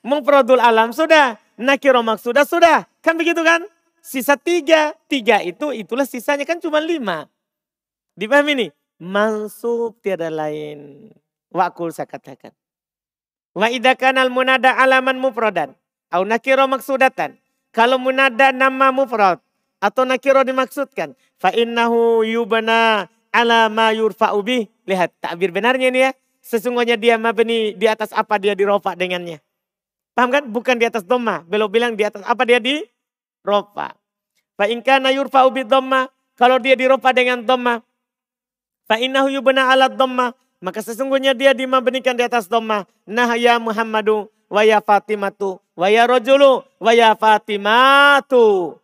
[0.00, 2.88] Mufradul alam sudah, nakiro maksuda sudah.
[3.04, 3.64] Kan begitu kan?
[4.00, 4.96] Sisa tiga.
[5.06, 7.28] Tiga itu, itulah sisanya kan cuma lima.
[8.16, 8.70] Dipahami nih?
[9.00, 11.12] Mansub tiada lain.
[11.52, 12.52] Wakul saya katakan.
[13.56, 15.72] Wa idakan al munada alaman mufradan.
[16.12, 17.36] Au nakiro maksudatan.
[17.70, 19.38] Kalau munada nama mufrad
[19.80, 21.16] atau nakiro dimaksudkan.
[21.40, 23.90] Fa innahu yubana ala ma.
[23.94, 26.10] Lihat takbir benarnya ini ya.
[26.40, 29.40] Sesungguhnya dia mabni di atas apa dia dirofa dengannya.
[30.20, 30.44] Paham kan?
[30.52, 31.40] Bukan di atas doma.
[31.48, 32.84] Belum bilang di atas apa dia di
[33.40, 33.96] rofa.
[34.52, 36.12] Fa inkana yurfa'u bi doma.
[36.36, 37.80] Kalau dia dirofa dengan doma.
[38.84, 40.36] Fa innahu yubana ala doma.
[40.60, 42.84] Maka sesungguhnya dia dimabnikan di atas doma.
[43.08, 48.76] Nah ya Muhammadu wa ya Fatimatu wa ya rojulu wa ya Fatimatu.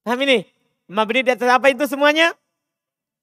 [0.00, 0.48] Paham ini?
[0.88, 2.32] Mabni di atas apa itu semuanya?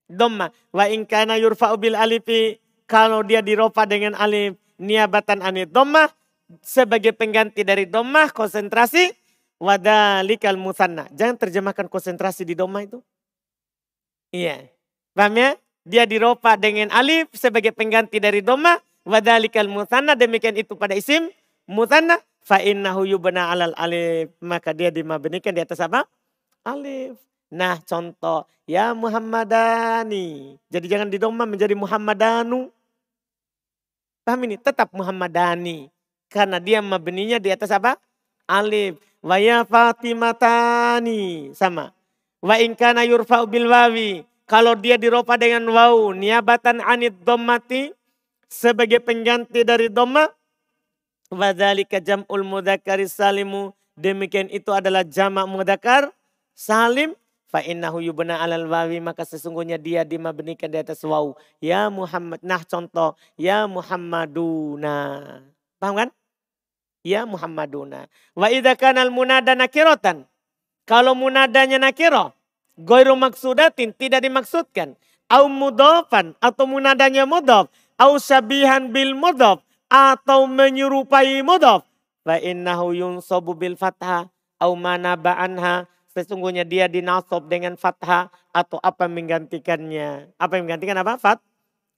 [0.05, 0.53] Dhamma.
[0.69, 2.61] Wa inkana yurfa'u bil alifi.
[2.85, 4.61] Kalau dia dirofa dengan alif.
[4.77, 6.05] Niabatan anit dhamma.
[6.61, 8.29] Sebagai pengganti dari dhamma.
[8.31, 9.13] Konsentrasi.
[9.55, 11.07] Wadalikal musanna.
[11.15, 12.99] Jangan terjemahkan konsentrasi di dhamma itu.
[14.35, 14.67] Iya.
[15.15, 15.49] Paham ya?
[15.85, 18.77] Dia dirofa dengan alif sebagai pengganti dari dhamma.
[19.07, 20.13] Wadalikal musanna.
[20.13, 21.31] Demikian itu pada isim.
[21.65, 22.19] Musanna.
[22.45, 24.35] Fa innahu yubna alal alif.
[24.43, 26.05] Maka dia dimabnikan di atas apa?
[26.65, 27.21] alif.
[27.53, 30.57] Nah contoh, ya Muhammadani.
[30.67, 32.73] Jadi jangan didomam menjadi Muhammadanu.
[34.25, 34.57] Paham ini?
[34.57, 35.93] Tetap Muhammadani.
[36.35, 37.95] Karena dia mabninya di atas apa?
[38.43, 38.99] Alif.
[39.23, 41.55] Wa ya Fatimatani.
[41.55, 41.95] Sama.
[42.43, 44.27] Wa inkana yurfa'u bil wawi.
[44.43, 46.11] Kalau dia diropa dengan waw.
[46.11, 47.95] Niabatan anid dommati.
[48.51, 50.27] Sebagai pengganti dari domma.
[51.31, 53.71] Wadhalika jam'ul mudhakaris salimu.
[53.95, 56.11] Demikian itu adalah jamak mudakar
[56.51, 57.15] salim
[57.55, 61.31] fa innahu yubna alal wawi maka sesungguhnya dia dimabnikan di atas waw
[61.63, 64.97] ya Muhammad nah contoh ya Muhammaduna
[65.79, 66.09] paham kan
[67.05, 70.25] ya Muhammaduna wa idza al munada nakiratan
[70.89, 72.33] kalau munadanya nakiro
[72.73, 74.97] goiru maksudatin tidak dimaksudkan
[75.29, 77.69] au mudofan atau munadanya mudhof
[78.01, 81.85] au syabihan bil mudhof atau menyerupai mudhof
[82.25, 84.25] fa innahu yunsabu bil fathah
[84.57, 90.31] au manaba anha Sesungguhnya dia dinasob dengan fathah atau apa menggantikannya.
[90.39, 91.19] Apa yang menggantikan apa?
[91.19, 91.43] Fat,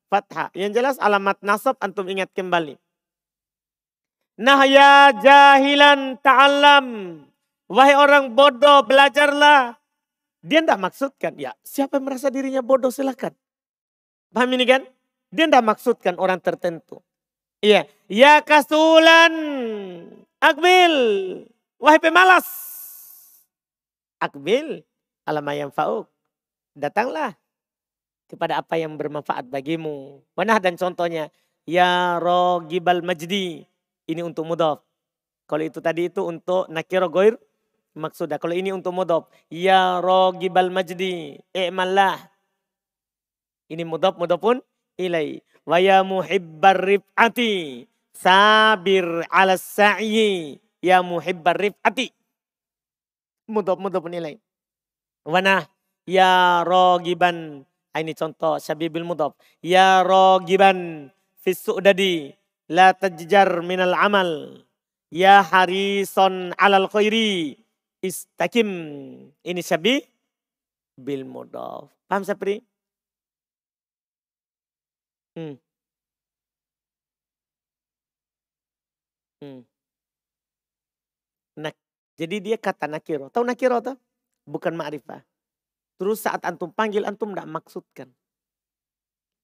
[0.10, 0.50] fathah.
[0.58, 2.82] Yang jelas alamat nasab antum ingat kembali.
[4.38, 6.86] Nah ya jahilan ta'alam.
[7.68, 9.76] Wahai orang bodoh belajarlah.
[10.46, 11.34] Dia tidak maksudkan.
[11.36, 13.34] Ya siapa yang merasa dirinya bodoh silahkan.
[14.32, 14.82] Paham ini kan?
[15.34, 17.02] Dia tidak maksudkan orang tertentu.
[17.60, 17.90] Iya.
[18.08, 19.34] Ya kasulan.
[20.40, 20.94] Akbil.
[21.82, 22.68] Wahai pemalas
[24.22, 24.82] akbil
[25.26, 26.10] alama yang fauk.
[26.78, 27.34] Datanglah
[28.30, 30.22] kepada apa yang bermanfaat bagimu.
[30.38, 31.34] Mana dan contohnya.
[31.68, 33.68] Ya rogibal majdi.
[34.08, 34.82] Ini untuk mudaf.
[35.48, 37.36] Kalau itu tadi itu untuk nakiro goir
[37.96, 38.40] maksudnya.
[38.40, 39.28] Kalau ini untuk mudaf.
[39.52, 41.40] Ya rogibal majdi.
[41.52, 42.18] I'mallah.
[43.68, 44.64] Ini mudaf mudafun
[44.96, 45.44] ilai.
[45.68, 47.84] Wa ya muhibbar rif'ati.
[48.16, 50.58] Sabir ala sa'yi.
[50.80, 52.18] Ya muhibbar rif'ati
[53.48, 54.38] mudhaf-mudhaf nilai.
[55.24, 55.66] Wana
[56.04, 57.64] ya rogiban.
[57.98, 59.34] Ini contoh syabibil mudhaf.
[59.64, 61.10] Ya rogiban
[61.42, 62.36] fis su'dadi
[62.72, 64.64] la tajjar minal amal.
[65.08, 67.56] Ya harison alal khairi
[68.04, 68.70] istakim.
[69.44, 70.04] Ini syabi
[71.00, 71.88] bil mudhaf.
[72.08, 72.60] Paham Sapri?
[75.38, 75.56] Hmm.
[79.38, 79.62] Hmm.
[81.62, 81.74] Nah,
[82.18, 83.30] jadi dia kata nakiro.
[83.30, 83.96] Tahu nakiro tuh?
[84.50, 85.22] Bukan ma'rifah.
[86.02, 88.10] Terus saat antum panggil, antum tidak maksudkan.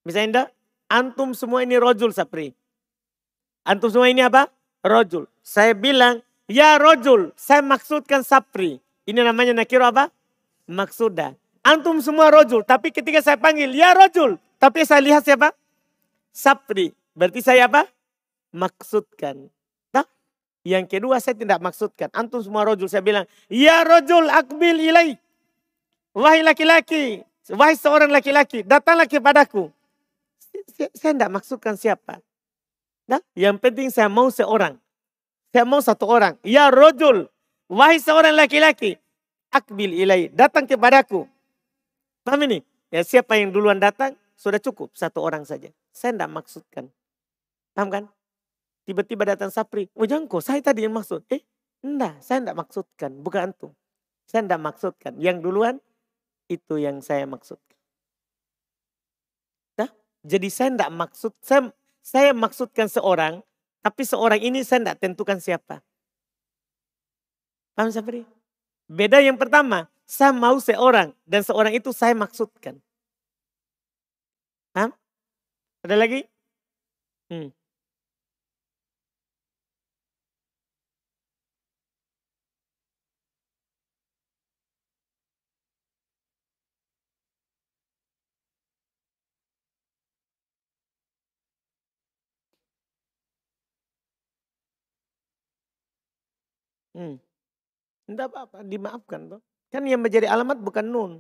[0.02, 0.50] Misalnya enggak,
[0.90, 2.58] antum semua ini rojul sapri.
[3.64, 4.52] Antum semua ini apa?
[4.84, 5.28] Rojul.
[5.44, 6.20] Saya bilang,
[6.52, 8.84] ya rojul, saya maksudkan sapri.
[9.08, 10.12] Ini namanya nakiro apa?
[10.68, 11.36] Maksudah.
[11.64, 14.36] Antum semua rojul, tapi ketika saya panggil, ya rojul.
[14.60, 15.56] Tapi saya lihat siapa?
[16.36, 16.92] Sapri.
[17.16, 17.88] Berarti saya apa?
[18.52, 19.48] Maksudkan.
[20.64, 22.08] Yang kedua saya tidak maksudkan.
[22.16, 23.28] Antum semua rojul saya bilang.
[23.52, 25.20] Ya rojul akbil ilai.
[26.16, 27.20] Wahai laki-laki.
[27.52, 28.64] Wahai seorang laki-laki.
[28.64, 29.68] Datanglah kepadaku.
[30.96, 32.24] Saya tidak maksudkan siapa.
[33.10, 34.80] Nah, yang penting saya mau seorang.
[35.52, 36.40] Saya mau satu orang.
[36.42, 37.30] Ya rojul.
[37.68, 38.98] Wahai seorang laki-laki.
[39.54, 40.32] Akbil ilai.
[40.34, 41.28] Datang kepadaku.
[42.24, 42.64] Paham ini?
[42.90, 44.16] Ya siapa yang duluan datang.
[44.34, 44.96] Sudah cukup.
[44.96, 45.70] Satu orang saja.
[45.94, 46.90] Saya tidak maksudkan.
[47.74, 48.04] Paham kan?
[48.84, 51.24] Tiba-tiba datang Sapri, oh jangko, saya tadi yang maksud.
[51.32, 51.40] Eh,
[51.88, 53.72] enggak, saya enggak maksudkan, bukan antum.
[54.28, 55.14] Saya enggak maksudkan.
[55.24, 55.76] Yang duluan,
[56.52, 57.80] itu yang saya maksudkan.
[59.80, 59.88] Nah,
[60.28, 61.72] jadi saya enggak maksud, saya,
[62.04, 63.40] saya maksudkan seorang,
[63.80, 65.80] tapi seorang ini saya enggak tentukan siapa.
[67.74, 68.28] Paham Sapri?
[68.92, 72.78] Beda yang pertama, saya mau seorang dan seorang itu saya maksudkan.
[74.76, 74.92] Paham?
[75.82, 76.28] Ada lagi?
[77.32, 77.50] Hmm.
[96.94, 97.18] Hmm.
[98.06, 99.42] Tidak apa-apa, dimaafkan tuh.
[99.74, 101.12] Kan yang menjadi alamat bukan nun.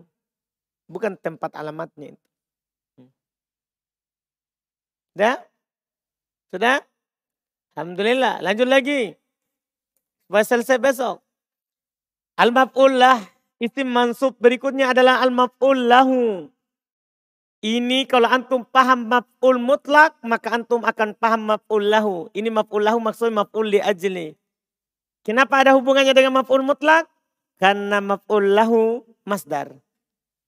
[0.85, 2.27] Bukan tempat alamatnya itu.
[2.99, 3.09] Hmm.
[5.13, 5.35] Sudah?
[6.53, 6.77] Sudah?
[7.73, 8.45] Alhamdulillah.
[8.45, 9.17] Lanjut lagi.
[10.29, 11.17] Supaya selesai besok.
[12.37, 13.17] Al-maf'ul lah.
[13.57, 16.51] Isim mansub berikutnya adalah al-maf'ul lahu.
[17.63, 22.27] Ini kalau antum paham maf'ul mutlak, maka antum akan paham maf'ul lahu.
[22.35, 24.35] Ini maf'ul lahu maksudnya maf'ul li ajli.
[25.23, 27.07] Kenapa ada hubungannya dengan maf'ul mutlak?
[27.55, 29.71] Karena maf'ul lahu masdar.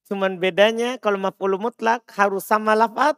[0.04, 3.16] Cuman bedanya kalau maf'ul mutlak harus sama lafad,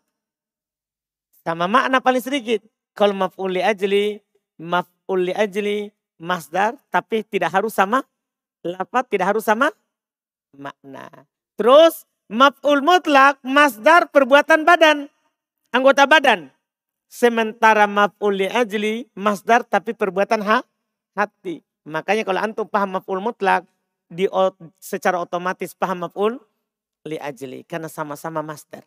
[1.42, 2.62] sama makna paling sedikit.
[2.94, 4.22] Kalau maf'ul li ajli,
[4.62, 5.90] maf'ul li ajli,
[6.22, 8.06] masdar, tapi tidak harus sama
[8.62, 9.74] lafad, tidak harus sama
[10.54, 11.10] makna.
[11.58, 15.10] Terus maf'ul mutlak, masdar perbuatan badan,
[15.74, 16.54] anggota badan.
[17.10, 20.62] Sementara maf'ul li ajli, masdar tapi perbuatan hak
[21.18, 21.66] hati.
[21.82, 23.66] Makanya kalau antum paham maf'ul mutlak,
[24.06, 24.30] di,
[24.78, 26.38] secara otomatis paham maf'ul
[27.08, 27.66] li ajli.
[27.66, 28.86] Karena sama-sama master.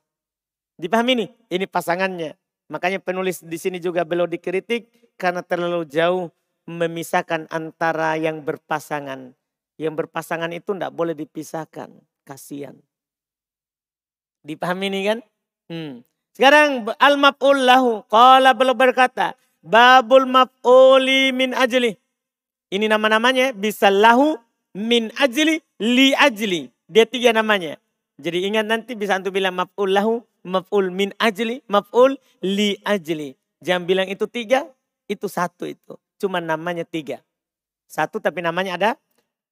[0.80, 1.26] Dipahami ini?
[1.52, 2.34] Ini pasangannya.
[2.72, 4.88] Makanya penulis di sini juga belum dikritik
[5.20, 6.32] karena terlalu jauh
[6.66, 9.36] memisahkan antara yang berpasangan.
[9.76, 11.92] Yang berpasangan itu tidak boleh dipisahkan.
[12.24, 12.80] Kasihan.
[14.42, 15.20] Dipahami ini kan?
[15.70, 15.94] Hmm.
[16.34, 18.02] Sekarang al-maf'ul lahu.
[18.10, 19.38] Qala belum berkata.
[19.62, 22.01] Babul maf'uli min ajli.
[22.72, 24.40] Ini nama-namanya bisa lahu
[24.72, 26.72] min ajli li ajli.
[26.88, 27.76] Dia tiga namanya.
[28.16, 33.36] Jadi ingat nanti bisa antum bilang maf'ul lahu, maf'ul min ajli, maf'ul li ajli.
[33.60, 34.72] Jangan bilang itu tiga,
[35.12, 36.00] itu satu itu.
[36.16, 37.20] Cuma namanya tiga.
[37.92, 38.92] Satu tapi namanya ada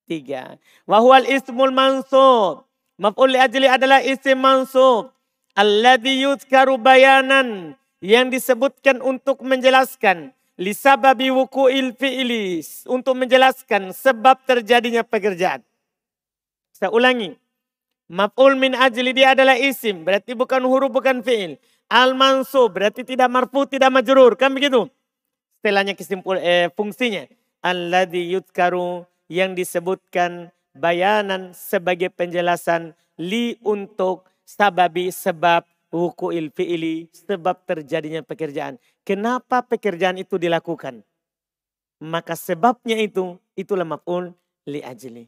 [0.07, 0.55] tiga.
[0.87, 2.63] Wahwal ismul mansub.
[2.95, 5.11] Maf'ul li ajli adalah isim mansub.
[5.59, 7.75] Alladhi yuzkaru bayanan.
[7.99, 10.31] Yang disebutkan untuk menjelaskan.
[10.59, 12.83] Lisababi wuku'il fi'lis.
[12.91, 15.63] Untuk menjelaskan sebab terjadinya pekerjaan.
[16.75, 17.31] Saya ulangi.
[18.11, 20.03] Maf'ul min ajli dia adalah isim.
[20.03, 21.55] Berarti bukan huruf, bukan fi'il.
[21.87, 24.35] Al-mansub berarti tidak marfu, tidak majrur.
[24.35, 24.91] Kan begitu?
[25.59, 27.23] Setelahnya kesimpul eh, fungsinya.
[27.63, 38.21] Alladhi yudkaru yang disebutkan bayanan sebagai penjelasan li untuk sababi sebab wuku'il fi'ili sebab terjadinya
[38.21, 38.77] pekerjaan.
[39.01, 41.01] Kenapa pekerjaan itu dilakukan?
[41.99, 44.31] Maka sebabnya itu itulah maf'ul
[44.69, 45.27] li ajli.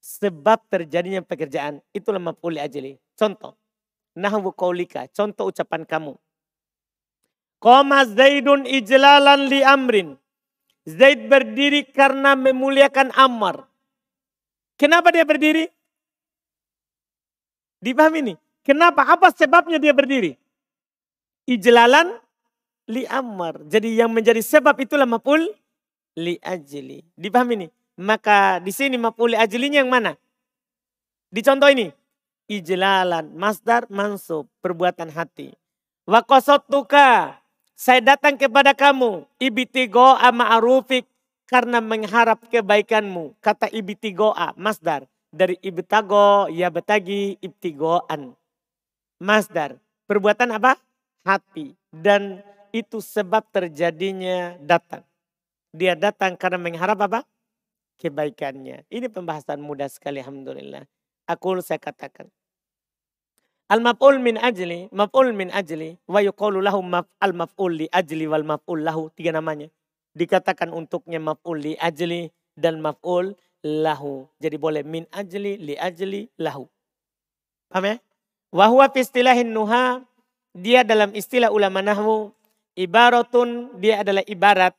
[0.00, 2.92] Sebab terjadinya pekerjaan itulah maf'ul li ajli.
[3.18, 3.58] Contoh.
[4.16, 6.16] Nahwu qaulika, contoh ucapan kamu.
[7.60, 10.16] Qoma Zaidun ijlalan li amrin.
[10.86, 13.66] Zaid berdiri karena memuliakan Ammar.
[14.78, 15.68] Kenapa dia berdiri?
[17.82, 18.34] Dipahami ini.
[18.66, 19.06] Kenapa?
[19.06, 20.34] Apa sebabnya dia berdiri?
[21.46, 22.18] Ijlalan
[22.90, 23.62] li Ammar.
[23.70, 25.38] Jadi yang menjadi sebab itulah mapul
[26.18, 27.06] li ajli.
[27.14, 27.68] Dipahami ini.
[28.02, 30.18] Maka di sini mapul li ajlinya yang mana?
[31.30, 31.94] Di contoh ini.
[32.50, 35.54] Ijlalan, masdar, mansub, perbuatan hati.
[36.06, 36.22] Wa
[36.62, 37.38] tuka
[37.76, 41.04] saya datang kepada kamu, ibtigo ama arufik,
[41.44, 43.36] karena mengharap kebaikanmu.
[43.44, 45.04] Kata ibtigoa, masdar.
[45.28, 48.32] Dari ibtago, ya betagi, ibtigoan.
[49.16, 49.80] Masdar.
[50.06, 50.76] Perbuatan apa?
[51.24, 51.74] Hati.
[51.90, 55.02] Dan itu sebab terjadinya datang.
[55.72, 57.20] Dia datang karena mengharap apa?
[57.96, 58.84] Kebaikannya.
[58.92, 60.84] Ini pembahasan mudah sekali Alhamdulillah.
[61.26, 62.28] Aku saya katakan.
[63.66, 66.86] Al-maf'ul min ajli, maf'ul min ajli, wa yuqalu lahu
[67.18, 69.10] al-maf'ul li ajli wal maf'ul lahu.
[69.10, 69.66] Tiga namanya.
[70.14, 73.34] Dikatakan untuknya maf'ul li ajli dan maf'ul
[73.66, 74.30] lahu.
[74.38, 76.70] Jadi boleh min ajli, li ajli, lahu.
[77.66, 77.96] Paham ya?
[78.54, 80.06] Wahwa fi istilahin nuha,
[80.56, 82.32] dia dalam istilah ulama nahwu,
[82.78, 84.72] ibaratun, dia adalah ibarat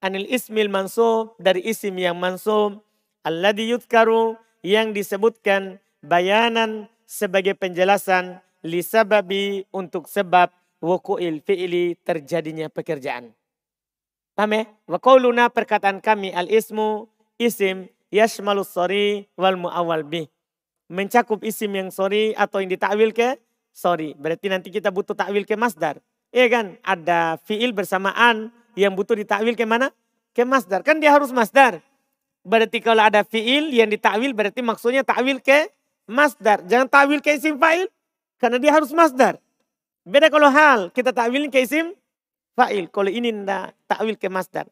[0.00, 2.80] anil ismil mansub, dari isim yang mansub,
[3.22, 13.32] alladhi yudkaru, yang disebutkan bayanan sebagai penjelasan lisababi untuk sebab wuku'il fi'li terjadinya pekerjaan.
[14.36, 14.62] Paham ya?
[14.88, 20.28] Wa qawluna perkataan kami al-ismu isim yashmalus sori wal mu'awal bih.
[20.90, 23.38] Mencakup isim yang sorry atau yang ditakwil ke
[23.70, 24.18] sorry.
[24.18, 26.02] Berarti nanti kita butuh takwil ke masdar.
[26.34, 26.66] Iya kan?
[26.82, 29.94] Ada fi'il bersamaan yang butuh ditakwil ke mana?
[30.34, 30.82] Ke masdar.
[30.82, 31.78] Kan dia harus masdar.
[32.42, 35.70] Berarti kalau ada fi'il yang ditakwil berarti maksudnya takwil ke
[36.10, 36.66] masdar.
[36.66, 37.86] Jangan takwil ke isim fa'il.
[38.42, 39.38] Karena dia harus masdar.
[40.02, 40.90] Beda kalau hal.
[40.90, 41.94] Kita takwil ke isim
[42.58, 42.90] fa'il.
[42.90, 44.66] Kalau ini tidak takwil ke masdar.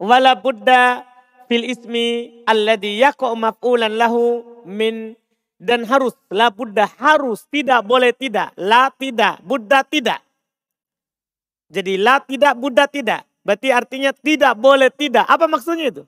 [0.00, 1.04] Wala buddha
[1.44, 5.16] fil ismi alladhi yaqa'u maf'ulan lahu min
[5.60, 6.12] dan harus.
[6.32, 8.52] La buddha harus tidak boleh tidak.
[8.58, 10.20] La tidak buddha tidak.
[11.70, 13.24] Jadi la tidak buddha tidak.
[13.44, 15.24] Berarti artinya tidak boleh tidak.
[15.28, 16.04] Apa maksudnya itu?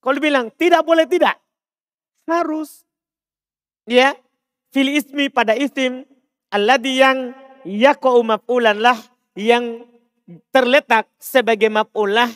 [0.00, 1.36] Kalau bilang tidak boleh tidak
[2.28, 2.84] harus.
[3.88, 4.16] Ya
[4.72, 6.04] fil ismi pada isim
[6.52, 7.32] alladhi yang
[7.64, 8.96] yaqa'u maf'ulan lah
[9.32, 9.84] yang
[10.52, 12.28] terletak sebagai maf'ulah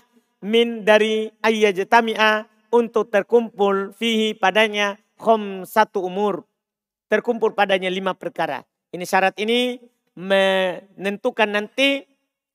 [0.42, 6.42] min dari ayyajtami'a untuk terkumpul fihi padanya khom satu umur.
[7.06, 8.66] Terkumpul padanya lima perkara.
[8.90, 9.78] Ini syarat ini
[10.18, 12.02] menentukan nanti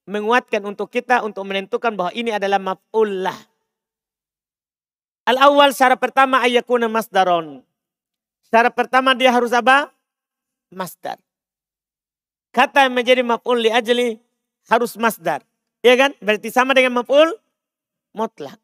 [0.08, 3.38] menguatkan untuk kita untuk menentukan bahwa ini adalah maf'ullah.
[5.28, 7.64] Al-awwal syarat pertama ayakuna masdaron.
[8.48, 9.91] Syarat pertama dia harus apa?
[10.72, 11.20] Masdar.
[12.56, 14.18] Kata yang menjadi maf'ul li ajli
[14.72, 15.44] harus masdar.
[15.84, 16.16] Ya kan?
[16.24, 17.36] Berarti sama dengan maf'ul
[18.16, 18.58] mutlak.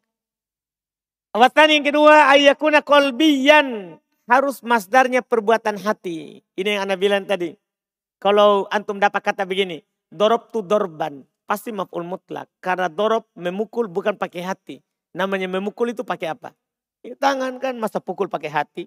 [1.34, 3.98] Awatan yang kedua ayakuna kolbiyan.
[4.24, 6.40] Harus masdarnya perbuatan hati.
[6.56, 7.52] Ini yang anda bilang tadi.
[8.16, 9.84] Kalau antum dapat kata begini.
[10.08, 11.20] Dorob tu dorban.
[11.44, 12.48] Pasti maf'ul mutlak.
[12.64, 14.76] Karena dorob memukul bukan pakai hati.
[15.12, 16.56] Namanya memukul itu pakai apa?
[17.04, 18.84] Tangan kan masa pukul pakai hati.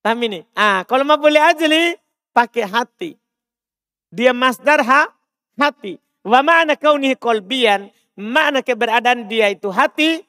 [0.00, 0.40] Paham ini?
[0.56, 2.00] Ah, kalau mau boleh ajli
[2.32, 3.10] pakai hati.
[4.08, 5.12] Dia masdar ha,
[5.60, 6.00] hati.
[6.24, 7.92] Wa ma'ana kaunihi kolbian.
[8.16, 10.24] Makna keberadaan dia itu hati.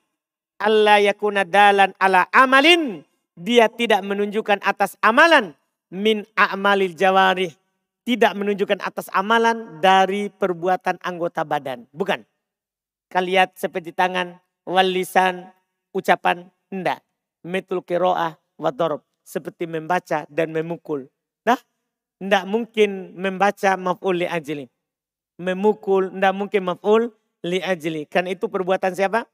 [0.59, 3.03] Allah yakuna dalan ala amalin.
[3.35, 5.51] Dia tidak menunjukkan atas amalan.
[5.91, 7.51] Min a'malil jawarih.
[8.07, 11.83] Tidak menunjukkan atas amalan dari perbuatan anggota badan.
[11.91, 12.23] Bukan.
[13.11, 15.51] Kalian seperti tangan, walisan,
[15.91, 16.47] ucapan.
[16.71, 17.03] Enggak.
[17.45, 21.05] Metul kiro'ah wa dorob seperti membaca dan memukul.
[21.45, 21.59] Nah,
[22.21, 24.65] tidak mungkin membaca maf'ul li ajli.
[25.41, 27.11] Memukul, tidak mungkin maf'ul
[27.43, 28.07] li ajli.
[28.07, 29.27] Kan itu perbuatan siapa?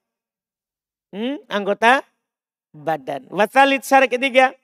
[1.11, 2.03] Hmm, anggota
[2.71, 3.27] badan.
[3.31, 4.55] Wasalit syarat ketiga.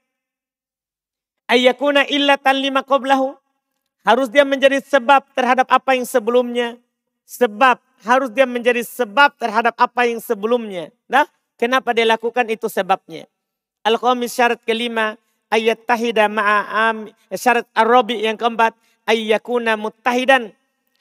[1.47, 3.35] Ayyakuna illatan lima qoblahu.
[4.03, 6.79] Harus dia menjadi sebab terhadap apa yang sebelumnya.
[7.27, 7.79] Sebab.
[8.07, 10.93] Harus dia menjadi sebab terhadap apa yang sebelumnya.
[11.09, 11.25] Nah,
[11.59, 13.27] kenapa dia lakukan itu sebabnya.
[13.83, 15.19] Al-Qamis syarat kelima.
[15.47, 17.11] Ayat tahida ma'am.
[17.31, 18.75] Syarat ar-rabi yang keempat.
[19.07, 20.51] Ayyakuna mutahidan.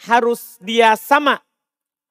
[0.07, 1.43] Harus dia sama.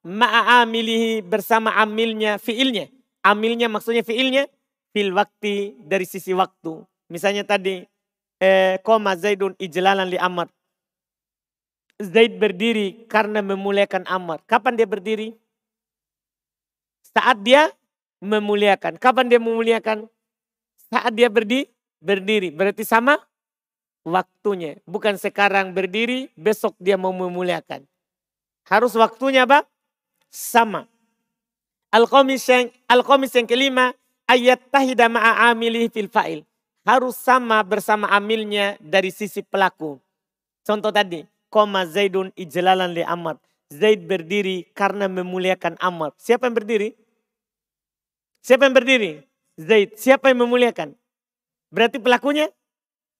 [0.06, 2.86] Ma'amilihi bersama amilnya, fiilnya.
[3.26, 4.46] Amilnya maksudnya fiilnya.
[4.96, 6.80] Fil waktu dari sisi waktu.
[7.12, 7.84] Misalnya tadi.
[8.40, 10.48] Eh, koma Zaidun ijlalan li Amr.
[12.00, 14.40] Zaid berdiri karena memuliakan Ammar.
[14.48, 15.36] Kapan dia berdiri?
[17.12, 17.68] Saat dia
[18.24, 18.96] memuliakan.
[18.96, 20.08] Kapan dia memuliakan?
[20.88, 21.68] Saat dia berdiri,
[22.00, 22.48] berdiri.
[22.48, 23.20] Berarti sama
[24.00, 24.80] waktunya.
[24.88, 27.84] Bukan sekarang berdiri, besok dia mau memuliakan.
[28.64, 29.64] Harus waktunya apa?
[30.32, 30.88] Sama.
[31.92, 33.96] Al-Qamis yang, Al yang kelima,
[34.26, 36.42] ayat tahida ma'amili fil fa'il.
[36.86, 39.98] Harus sama bersama amilnya dari sisi pelaku.
[40.62, 43.38] Contoh tadi, koma Zaidun ijlalan li Amr.
[43.74, 46.14] Zaid berdiri karena memuliakan Amr.
[46.14, 46.94] Siapa yang berdiri?
[48.38, 49.26] Siapa yang berdiri?
[49.58, 49.98] Zaid.
[49.98, 50.94] Siapa yang memuliakan?
[51.74, 52.46] Berarti pelakunya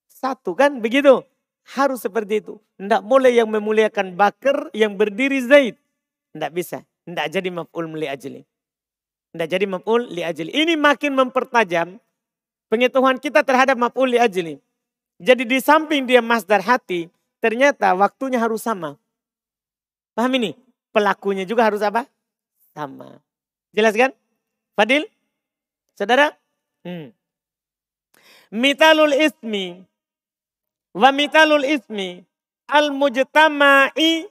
[0.07, 0.79] satu kan?
[0.79, 1.27] Begitu.
[1.75, 2.63] Harus seperti itu.
[2.79, 5.75] Tidak boleh yang memuliakan Bakar yang berdiri Zaid.
[6.31, 6.87] Tidak bisa.
[7.03, 8.47] Tidak jadi maf'ul li ajli.
[9.37, 10.49] Tidak jadi maf'ul li ajli.
[10.49, 12.01] Ini makin mempertajam
[12.73, 14.57] pengetahuan kita terhadap maf'ul li ajli.
[15.21, 17.13] Jadi di samping dia masdar hati,
[17.47, 18.97] Ternyata waktunya harus sama.
[20.17, 20.57] Paham ini?
[20.91, 22.09] Pelakunya juga harus apa?
[22.73, 23.21] Sama.
[23.77, 24.11] Jelas kan?
[24.73, 25.05] Fadil?
[25.93, 26.33] Saudara?
[26.83, 27.13] Hmm.
[28.49, 29.85] Mitalul ismi.
[30.97, 32.25] Wa mitalul ismi.
[32.67, 34.27] Al-mujtama'i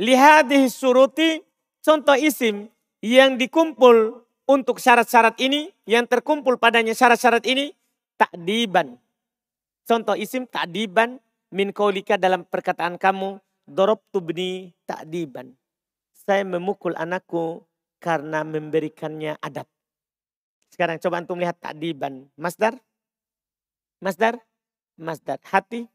[0.00, 1.44] lihadih suruti.
[1.84, 2.66] Contoh isim
[3.04, 5.68] yang dikumpul untuk syarat-syarat ini.
[5.84, 7.76] Yang terkumpul padanya syarat-syarat ini.
[8.16, 8.96] Takdiban.
[9.84, 15.52] Contoh isim takdiban min kaulika dalam perkataan kamu dorob tubni ta'diban.
[16.12, 17.64] Saya memukul anakku
[18.00, 19.64] karena memberikannya adab.
[20.68, 22.28] Sekarang coba antum lihat ta'diban.
[22.36, 22.76] Masdar?
[24.04, 24.36] Masdar?
[25.00, 25.40] Masdar.
[25.48, 25.88] Hati?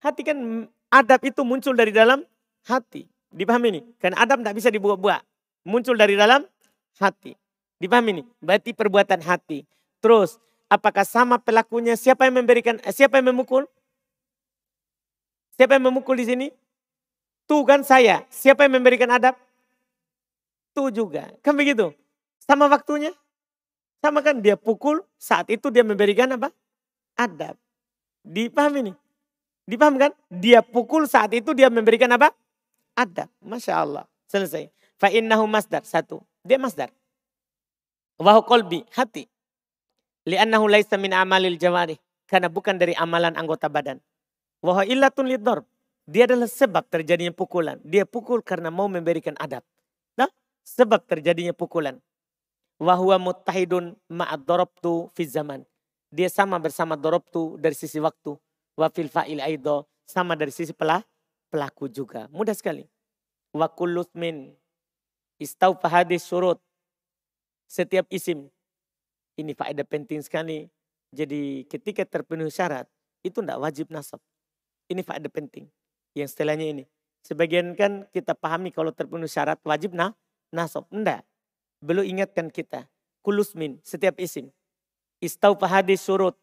[0.00, 0.38] Hati kan
[0.88, 2.24] adab itu muncul dari dalam
[2.64, 3.04] hati.
[3.28, 3.80] Dipahami ini?
[4.00, 5.20] Kan adab tidak bisa dibuat-buat.
[5.68, 6.48] Muncul dari dalam
[6.98, 7.38] hati.
[7.78, 8.22] Dipahami ini?
[8.42, 9.62] Berarti perbuatan hati.
[10.02, 11.94] Terus, apakah sama pelakunya?
[11.94, 13.66] Siapa yang memberikan, siapa yang memukul?
[15.58, 16.46] Siapa yang memukul di sini?
[17.48, 18.22] Tuh kan saya.
[18.30, 19.34] Siapa yang memberikan adab?
[20.76, 21.32] Tuh juga.
[21.42, 21.90] Kan begitu.
[22.44, 23.10] Sama waktunya.
[23.98, 26.54] Sama kan dia pukul saat itu dia memberikan apa?
[27.18, 27.58] Adab.
[28.22, 28.92] Dipaham ini?
[29.66, 30.14] Dipaham kan?
[30.30, 32.30] Dia pukul saat itu dia memberikan apa?
[32.94, 33.26] Adab.
[33.42, 34.04] Masya Allah.
[34.30, 34.70] Selesai.
[35.02, 35.82] Fa'innahu masdar.
[35.82, 36.22] Satu.
[36.48, 36.88] Dia masdar.
[38.16, 38.88] Wahu kolbi.
[38.96, 39.28] Hati.
[40.24, 42.00] Li'annahu laisa min amalil jawari.
[42.24, 44.00] Karena bukan dari amalan anggota badan.
[44.64, 45.68] Wahai illatun lidorb.
[46.08, 47.76] Dia adalah sebab terjadinya pukulan.
[47.84, 49.60] Dia pukul karena mau memberikan adab.
[50.16, 50.32] Nah,
[50.64, 52.00] sebab terjadinya pukulan.
[52.80, 55.68] Wahwa mutahidun ma'ad dorobtu fi zaman.
[56.08, 58.40] Dia sama bersama dorobtu dari sisi waktu.
[58.72, 59.84] Wafil fa'il aido.
[60.08, 61.04] Sama dari sisi pelah,
[61.52, 62.24] pelaku juga.
[62.32, 62.88] Mudah sekali.
[63.52, 64.08] Wa kullus
[65.38, 65.44] min.
[65.46, 66.58] Istau fahadis surut.
[67.70, 68.50] Setiap isim.
[69.38, 70.66] Ini faedah penting sekali.
[71.14, 72.90] Jadi ketika terpenuhi syarat.
[73.22, 74.22] Itu tidak wajib nasab.
[74.90, 75.70] Ini faedah penting.
[76.14, 76.84] Yang setelahnya ini.
[77.26, 80.14] Sebagian kan kita pahami kalau terpenuhi syarat wajib nah
[80.54, 80.86] nasab.
[80.94, 81.26] Enggak.
[81.82, 82.86] Belum ingatkan kita.
[83.22, 84.54] Kulusmin, setiap isim.
[85.18, 86.38] Istau pahadi surut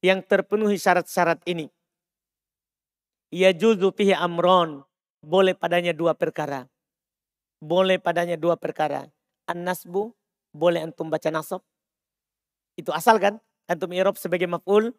[0.00, 1.66] yang terpenuhi syarat-syarat ini.
[3.34, 4.86] Ya juzu pihi amron.
[5.20, 6.69] Boleh padanya dua perkara.
[7.60, 9.04] Boleh padanya dua perkara.
[9.44, 10.10] An-nasbu,
[10.56, 11.60] boleh antum baca nasab.
[12.74, 13.36] Itu asal kan?
[13.68, 14.90] Antum irob sebagai maf'ul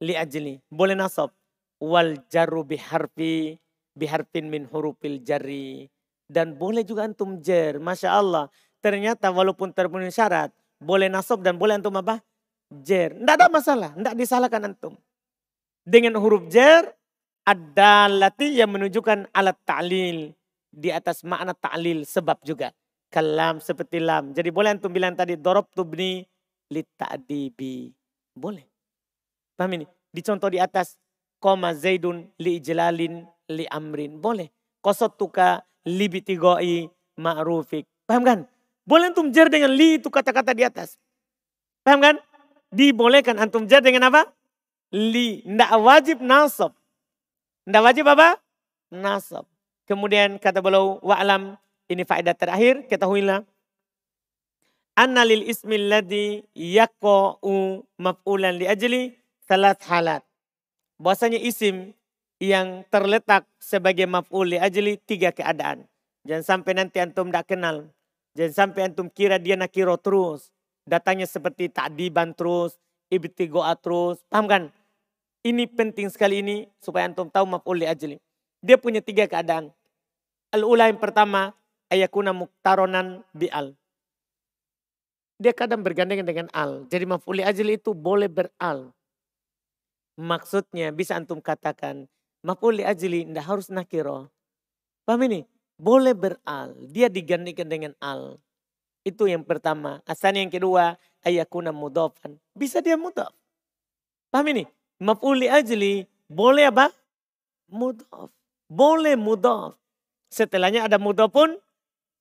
[0.00, 0.62] li ajli.
[0.70, 1.34] Boleh nasab
[1.82, 3.58] wal jaru biharfi
[3.96, 5.88] biharfin min hurufil jari.
[6.28, 7.80] Dan boleh juga antum jer.
[7.80, 8.52] Masya Allah.
[8.84, 10.52] Ternyata walaupun terpenuhi syarat.
[10.76, 12.20] Boleh nasab dan boleh antum apa?
[12.84, 13.16] Jer.
[13.16, 13.90] Tidak ada masalah.
[13.96, 14.94] Tidak disalahkan antum.
[15.86, 16.92] Dengan huruf jer.
[17.46, 20.34] Ada latih yang menunjukkan alat ta'lil.
[20.76, 22.68] Di atas makna ta'lil sebab juga.
[23.08, 24.36] Kalam seperti lam.
[24.36, 25.40] Jadi boleh antum bilang tadi.
[25.40, 26.20] Dorob tubni
[26.68, 27.88] li ta'dibi.
[28.36, 28.68] Boleh.
[29.56, 29.88] Paham ini?
[30.12, 31.00] Dicontoh di atas
[31.40, 34.20] koma zaidun li ijlalin li amrin.
[34.20, 34.52] Boleh.
[34.84, 36.84] Kosot tuka li bitigoi
[37.16, 37.88] ma'rufik.
[38.04, 38.38] Paham kan?
[38.84, 41.00] Boleh antum jar dengan li itu kata-kata di atas.
[41.80, 42.16] Paham kan?
[42.68, 44.28] Dibolehkan antum jar dengan apa?
[44.92, 45.40] Li.
[45.40, 46.76] Tidak wajib nasab.
[47.64, 48.36] Tidak wajib apa?
[48.92, 49.48] Nasab.
[49.86, 51.54] Kemudian kata beliau wa'alam.
[51.86, 52.90] Ini faedah terakhir.
[52.90, 53.46] Ketahuilah.
[54.98, 59.14] Anna lil ismil ladhi yako'u maf'ulan li ajli
[59.46, 60.26] salat halat.
[60.98, 61.94] Bahwasanya isim
[62.42, 65.86] yang terletak sebagai maf'ul li ajli tiga keadaan.
[66.26, 67.86] Jangan sampai nanti antum tidak kenal.
[68.34, 70.50] Jangan sampai antum kira dia nakiro terus.
[70.82, 72.74] Datanya seperti ta'diban terus,
[73.12, 74.18] ibtigoa terus.
[74.26, 74.62] Paham kan?
[75.46, 78.16] Ini penting sekali ini supaya antum tahu maf'ul li ajli.
[78.64, 79.72] Dia punya tiga keadaan.
[80.52, 81.52] Al-ula yang pertama,
[81.92, 83.76] ayakuna muktaronan bi'al.
[85.36, 86.88] Dia kadang bergandengan dengan al.
[86.88, 88.88] Jadi maf'ul li ajli itu boleh beral.
[90.16, 92.08] Maksudnya bisa antum katakan,
[92.46, 94.30] Maf'ul ajli tidak harus nakiro.
[95.02, 95.42] Paham ini?
[95.74, 96.78] Boleh beral.
[96.88, 98.38] Dia digantikan dengan al.
[99.02, 99.98] Itu yang pertama.
[100.06, 100.94] Asalnya yang kedua,
[101.26, 102.38] ayakuna mudofan.
[102.54, 103.34] Bisa dia mudof.
[104.30, 104.64] Paham ini?
[105.02, 106.94] Maf'ul ajli boleh apa?
[107.66, 108.30] Mudof.
[108.66, 109.78] Boleh mudof.
[110.30, 111.54] Setelahnya ada mudof pun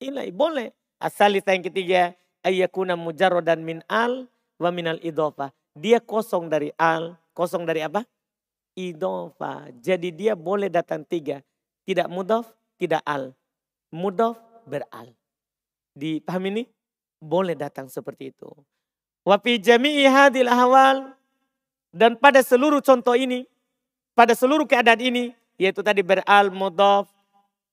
[0.01, 0.29] ilai.
[0.29, 0.71] Boleh.
[1.01, 2.15] Asal yang ketiga,
[2.45, 4.29] ayakuna mujarrodan min al
[4.61, 5.51] wa minal idofah.
[5.75, 7.19] Dia kosong dari al.
[7.35, 8.07] Kosong dari apa?
[8.75, 9.71] idofa.
[9.79, 11.41] Jadi dia boleh datang tiga.
[11.87, 13.31] Tidak mudof, tidak al.
[13.89, 14.35] Mudof
[14.67, 15.15] beral.
[15.95, 16.63] Dipahami ini?
[17.23, 18.51] Boleh datang seperti itu.
[19.23, 21.15] Wafi jami'i hadil ahwal.
[21.95, 23.47] Dan pada seluruh contoh ini,
[24.11, 27.07] pada seluruh keadaan ini, yaitu tadi beral, mudof,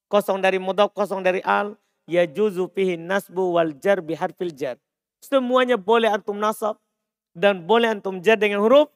[0.06, 1.74] kosong dari mudof, kosong dari al,
[2.06, 4.76] ya juzu fihi nasbu wal jar biharfil jar.
[5.22, 6.78] Semuanya boleh antum nasab
[7.32, 8.90] dan boleh antum jar dengan huruf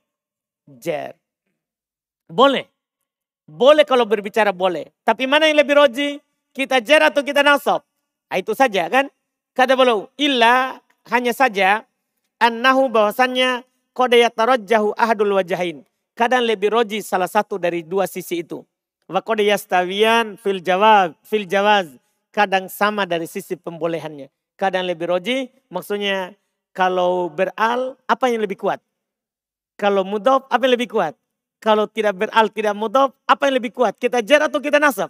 [0.66, 1.14] jar.
[2.26, 2.66] Boleh.
[3.46, 4.90] Boleh kalau berbicara boleh.
[5.06, 6.18] Tapi mana yang lebih roji?
[6.50, 7.86] Kita jar atau kita nasab?
[8.26, 9.06] Nah, itu saja kan.
[9.54, 11.86] Kata beliau, illa hanya saja
[12.42, 13.62] annahu bahwasannya
[13.94, 15.86] kode yatarajjahu ahadul wajahin.
[16.18, 18.66] Kadang lebih roji salah satu dari dua sisi itu.
[19.06, 21.86] Wa kode yastawiyan fil jawab, fil jawaz.
[22.34, 24.28] Kadang sama dari sisi pembolehannya.
[24.58, 26.34] Kadang lebih roji, maksudnya
[26.76, 28.82] kalau beral, apa yang lebih kuat?
[29.80, 31.16] Kalau mudof, apa yang lebih kuat?
[31.60, 33.96] Kalau tidak beral, tidak mudhof, apa yang lebih kuat?
[33.96, 35.08] Kita jar atau kita nasab?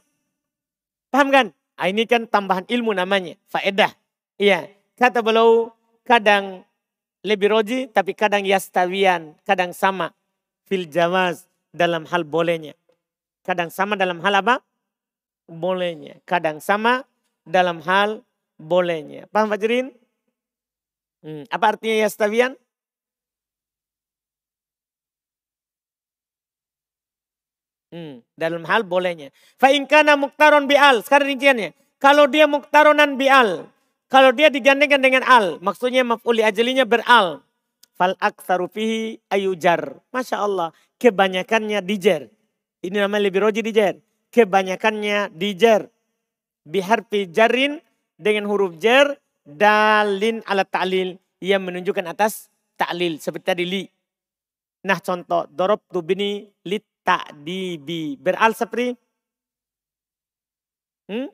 [1.10, 1.46] Paham kan?
[1.76, 3.92] Nah, ini kan tambahan ilmu namanya, faedah.
[4.40, 5.74] Iya, kata beliau
[6.06, 6.64] kadang
[7.26, 10.14] lebih roji, tapi kadang yastawian, kadang sama.
[10.66, 12.72] Fil jawaz, dalam hal bolehnya.
[13.46, 14.58] Kadang sama dalam hal apa?
[15.46, 16.18] Bolehnya.
[16.26, 17.06] Kadang sama
[17.46, 18.26] dalam hal
[18.58, 19.30] bolehnya.
[19.30, 19.94] Paham Fajrin?
[21.22, 22.58] Hmm, apa artinya yastawian?
[27.94, 29.30] Hmm, dalam hal bolehnya.
[29.62, 31.06] Fa'inkana muktaron bi'al.
[31.06, 31.70] Sekarang rinciannya.
[32.02, 33.70] Kalau dia muktaronan bi'al.
[34.10, 35.62] Kalau dia digandengkan dengan al.
[35.62, 37.46] Maksudnya maf'uli ajalinya beral.
[37.94, 38.18] Fal
[39.30, 40.02] ayujar.
[40.10, 40.74] Masya Allah.
[40.98, 42.35] Kebanyakannya dijer.
[42.86, 43.98] Ini namanya lebih roji dijer.
[44.30, 45.90] Kebanyakannya dijer.
[46.62, 47.82] Biharfi jarin
[48.14, 49.18] dengan huruf jer.
[49.42, 51.18] Dalin ala ta'lil.
[51.42, 52.46] Yang menunjukkan atas
[52.78, 53.18] ta'lil.
[53.18, 53.82] Seperti tadi li.
[54.86, 55.50] Nah contoh.
[55.50, 58.14] Dorob tu bini lit ta'dibi.
[58.22, 58.94] Beral seperti
[61.10, 61.28] hmm?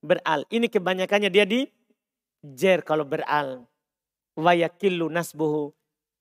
[0.00, 0.48] beral.
[0.48, 1.68] Ini kebanyakannya dia di
[2.40, 3.68] jer kalau beral.
[4.40, 5.68] Wayakillu nasbuhu.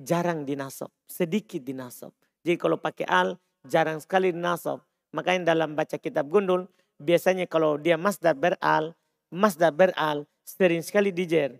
[0.03, 0.91] Jarang dinasab.
[1.07, 2.11] Sedikit dinasab.
[2.43, 4.83] Jadi kalau pakai al jarang sekali dinasab.
[5.13, 8.97] Makanya dalam baca kitab gundul biasanya kalau dia masdar beral,
[9.29, 11.51] masdar beral sering sekali di jer.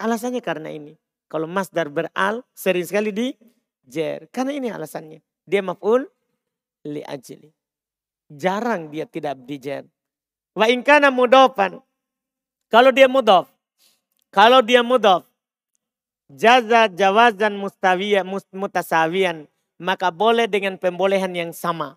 [0.00, 0.96] Alasannya karena ini.
[1.30, 3.36] Kalau masdar beral sering sekali di
[3.86, 4.26] jer.
[4.34, 5.22] Karena ini alasannya.
[5.46, 6.08] Dia maf'ul
[6.86, 7.50] li ajli.
[8.30, 9.86] Jarang dia tidak dijer.
[10.54, 11.82] Wa inkana mudofan.
[12.70, 13.50] Kalau dia mudof.
[14.30, 15.26] Kalau dia mudof.
[16.30, 18.22] Jaza jawazan mustawiya
[18.54, 19.50] mutasawiyan.
[19.80, 21.96] Maka boleh dengan pembolehan yang sama.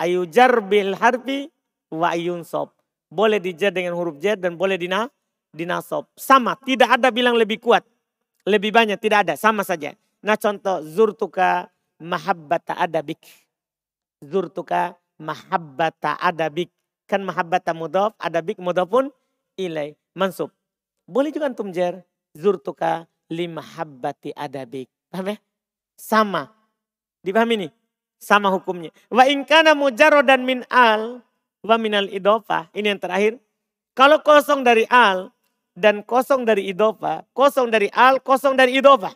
[0.00, 1.52] Ayujar bil harfi
[1.92, 2.72] wa ayun sob.
[3.12, 5.12] Boleh dijer dengan huruf jar dan boleh dina,
[5.52, 6.08] dinasob.
[6.16, 7.84] Sama, tidak ada bilang lebih kuat.
[8.48, 9.92] Lebih banyak, tidak ada, sama saja.
[10.24, 11.68] Nah contoh, zurtuka
[12.00, 13.20] mahabbata adabik
[14.22, 16.70] zurtuka mahabbata adabik.
[17.10, 19.10] Kan mahabbata mudhaf, adabik pun
[19.58, 19.98] ilai.
[20.14, 20.54] Mansub.
[21.04, 22.06] Boleh juga antum jar.
[22.32, 24.88] Zurtuka li mahabbati adabik.
[25.10, 25.36] Paham ya?
[25.98, 26.48] Sama.
[27.22, 27.70] Dipahami nih?
[28.22, 28.94] Sama hukumnya.
[29.10, 31.22] Wa inkana mujarrodan min al
[31.62, 32.70] wa minal idofa.
[32.74, 33.38] Ini yang terakhir.
[33.98, 35.34] Kalau kosong dari al
[35.74, 37.26] dan kosong dari idofa.
[37.34, 39.10] Kosong dari al, kosong dari idofa.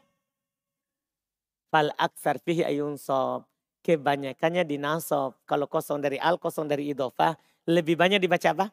[1.70, 3.46] Fal aksar fihi ayun sob
[3.86, 5.38] kebanyakannya di nasab.
[5.46, 7.38] Kalau kosong dari al, kosong dari idofah.
[7.70, 8.66] Lebih banyak dibaca apa?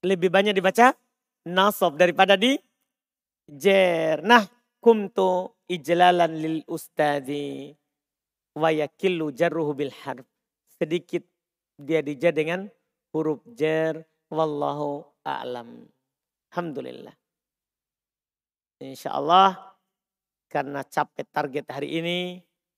[0.00, 0.96] Lebih banyak dibaca
[1.44, 2.56] nasab daripada di
[3.44, 4.24] jer.
[4.24, 4.48] Nah,
[4.80, 7.76] kumtu ijlalan lil ustadi
[8.54, 10.26] wa yakillu jarruhu bil harf.
[10.80, 11.26] Sedikit
[11.76, 12.66] dia dijar dengan
[13.12, 14.04] huruf jer.
[14.30, 15.90] Wallahu a'lam.
[16.54, 17.14] Alhamdulillah.
[18.80, 19.76] Insya Allah
[20.50, 22.18] karena capek target hari ini,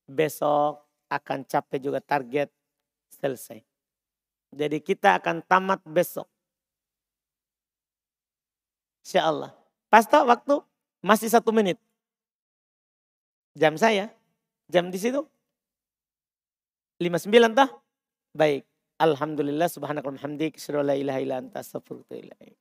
[0.05, 2.53] besok akan capek juga target
[3.21, 3.61] selesai.
[4.53, 6.29] Jadi kita akan tamat besok.
[9.05, 9.51] Insya Allah.
[9.89, 10.61] Pas tak waktu?
[11.01, 11.81] Masih satu menit.
[13.57, 14.13] Jam saya.
[14.69, 15.25] Jam di situ.
[17.11, 17.71] 59 tah?
[18.37, 18.63] Baik.
[19.01, 20.61] Alhamdulillah subhanakallah hamdik.
[20.87, 21.63] la ilaha illa anta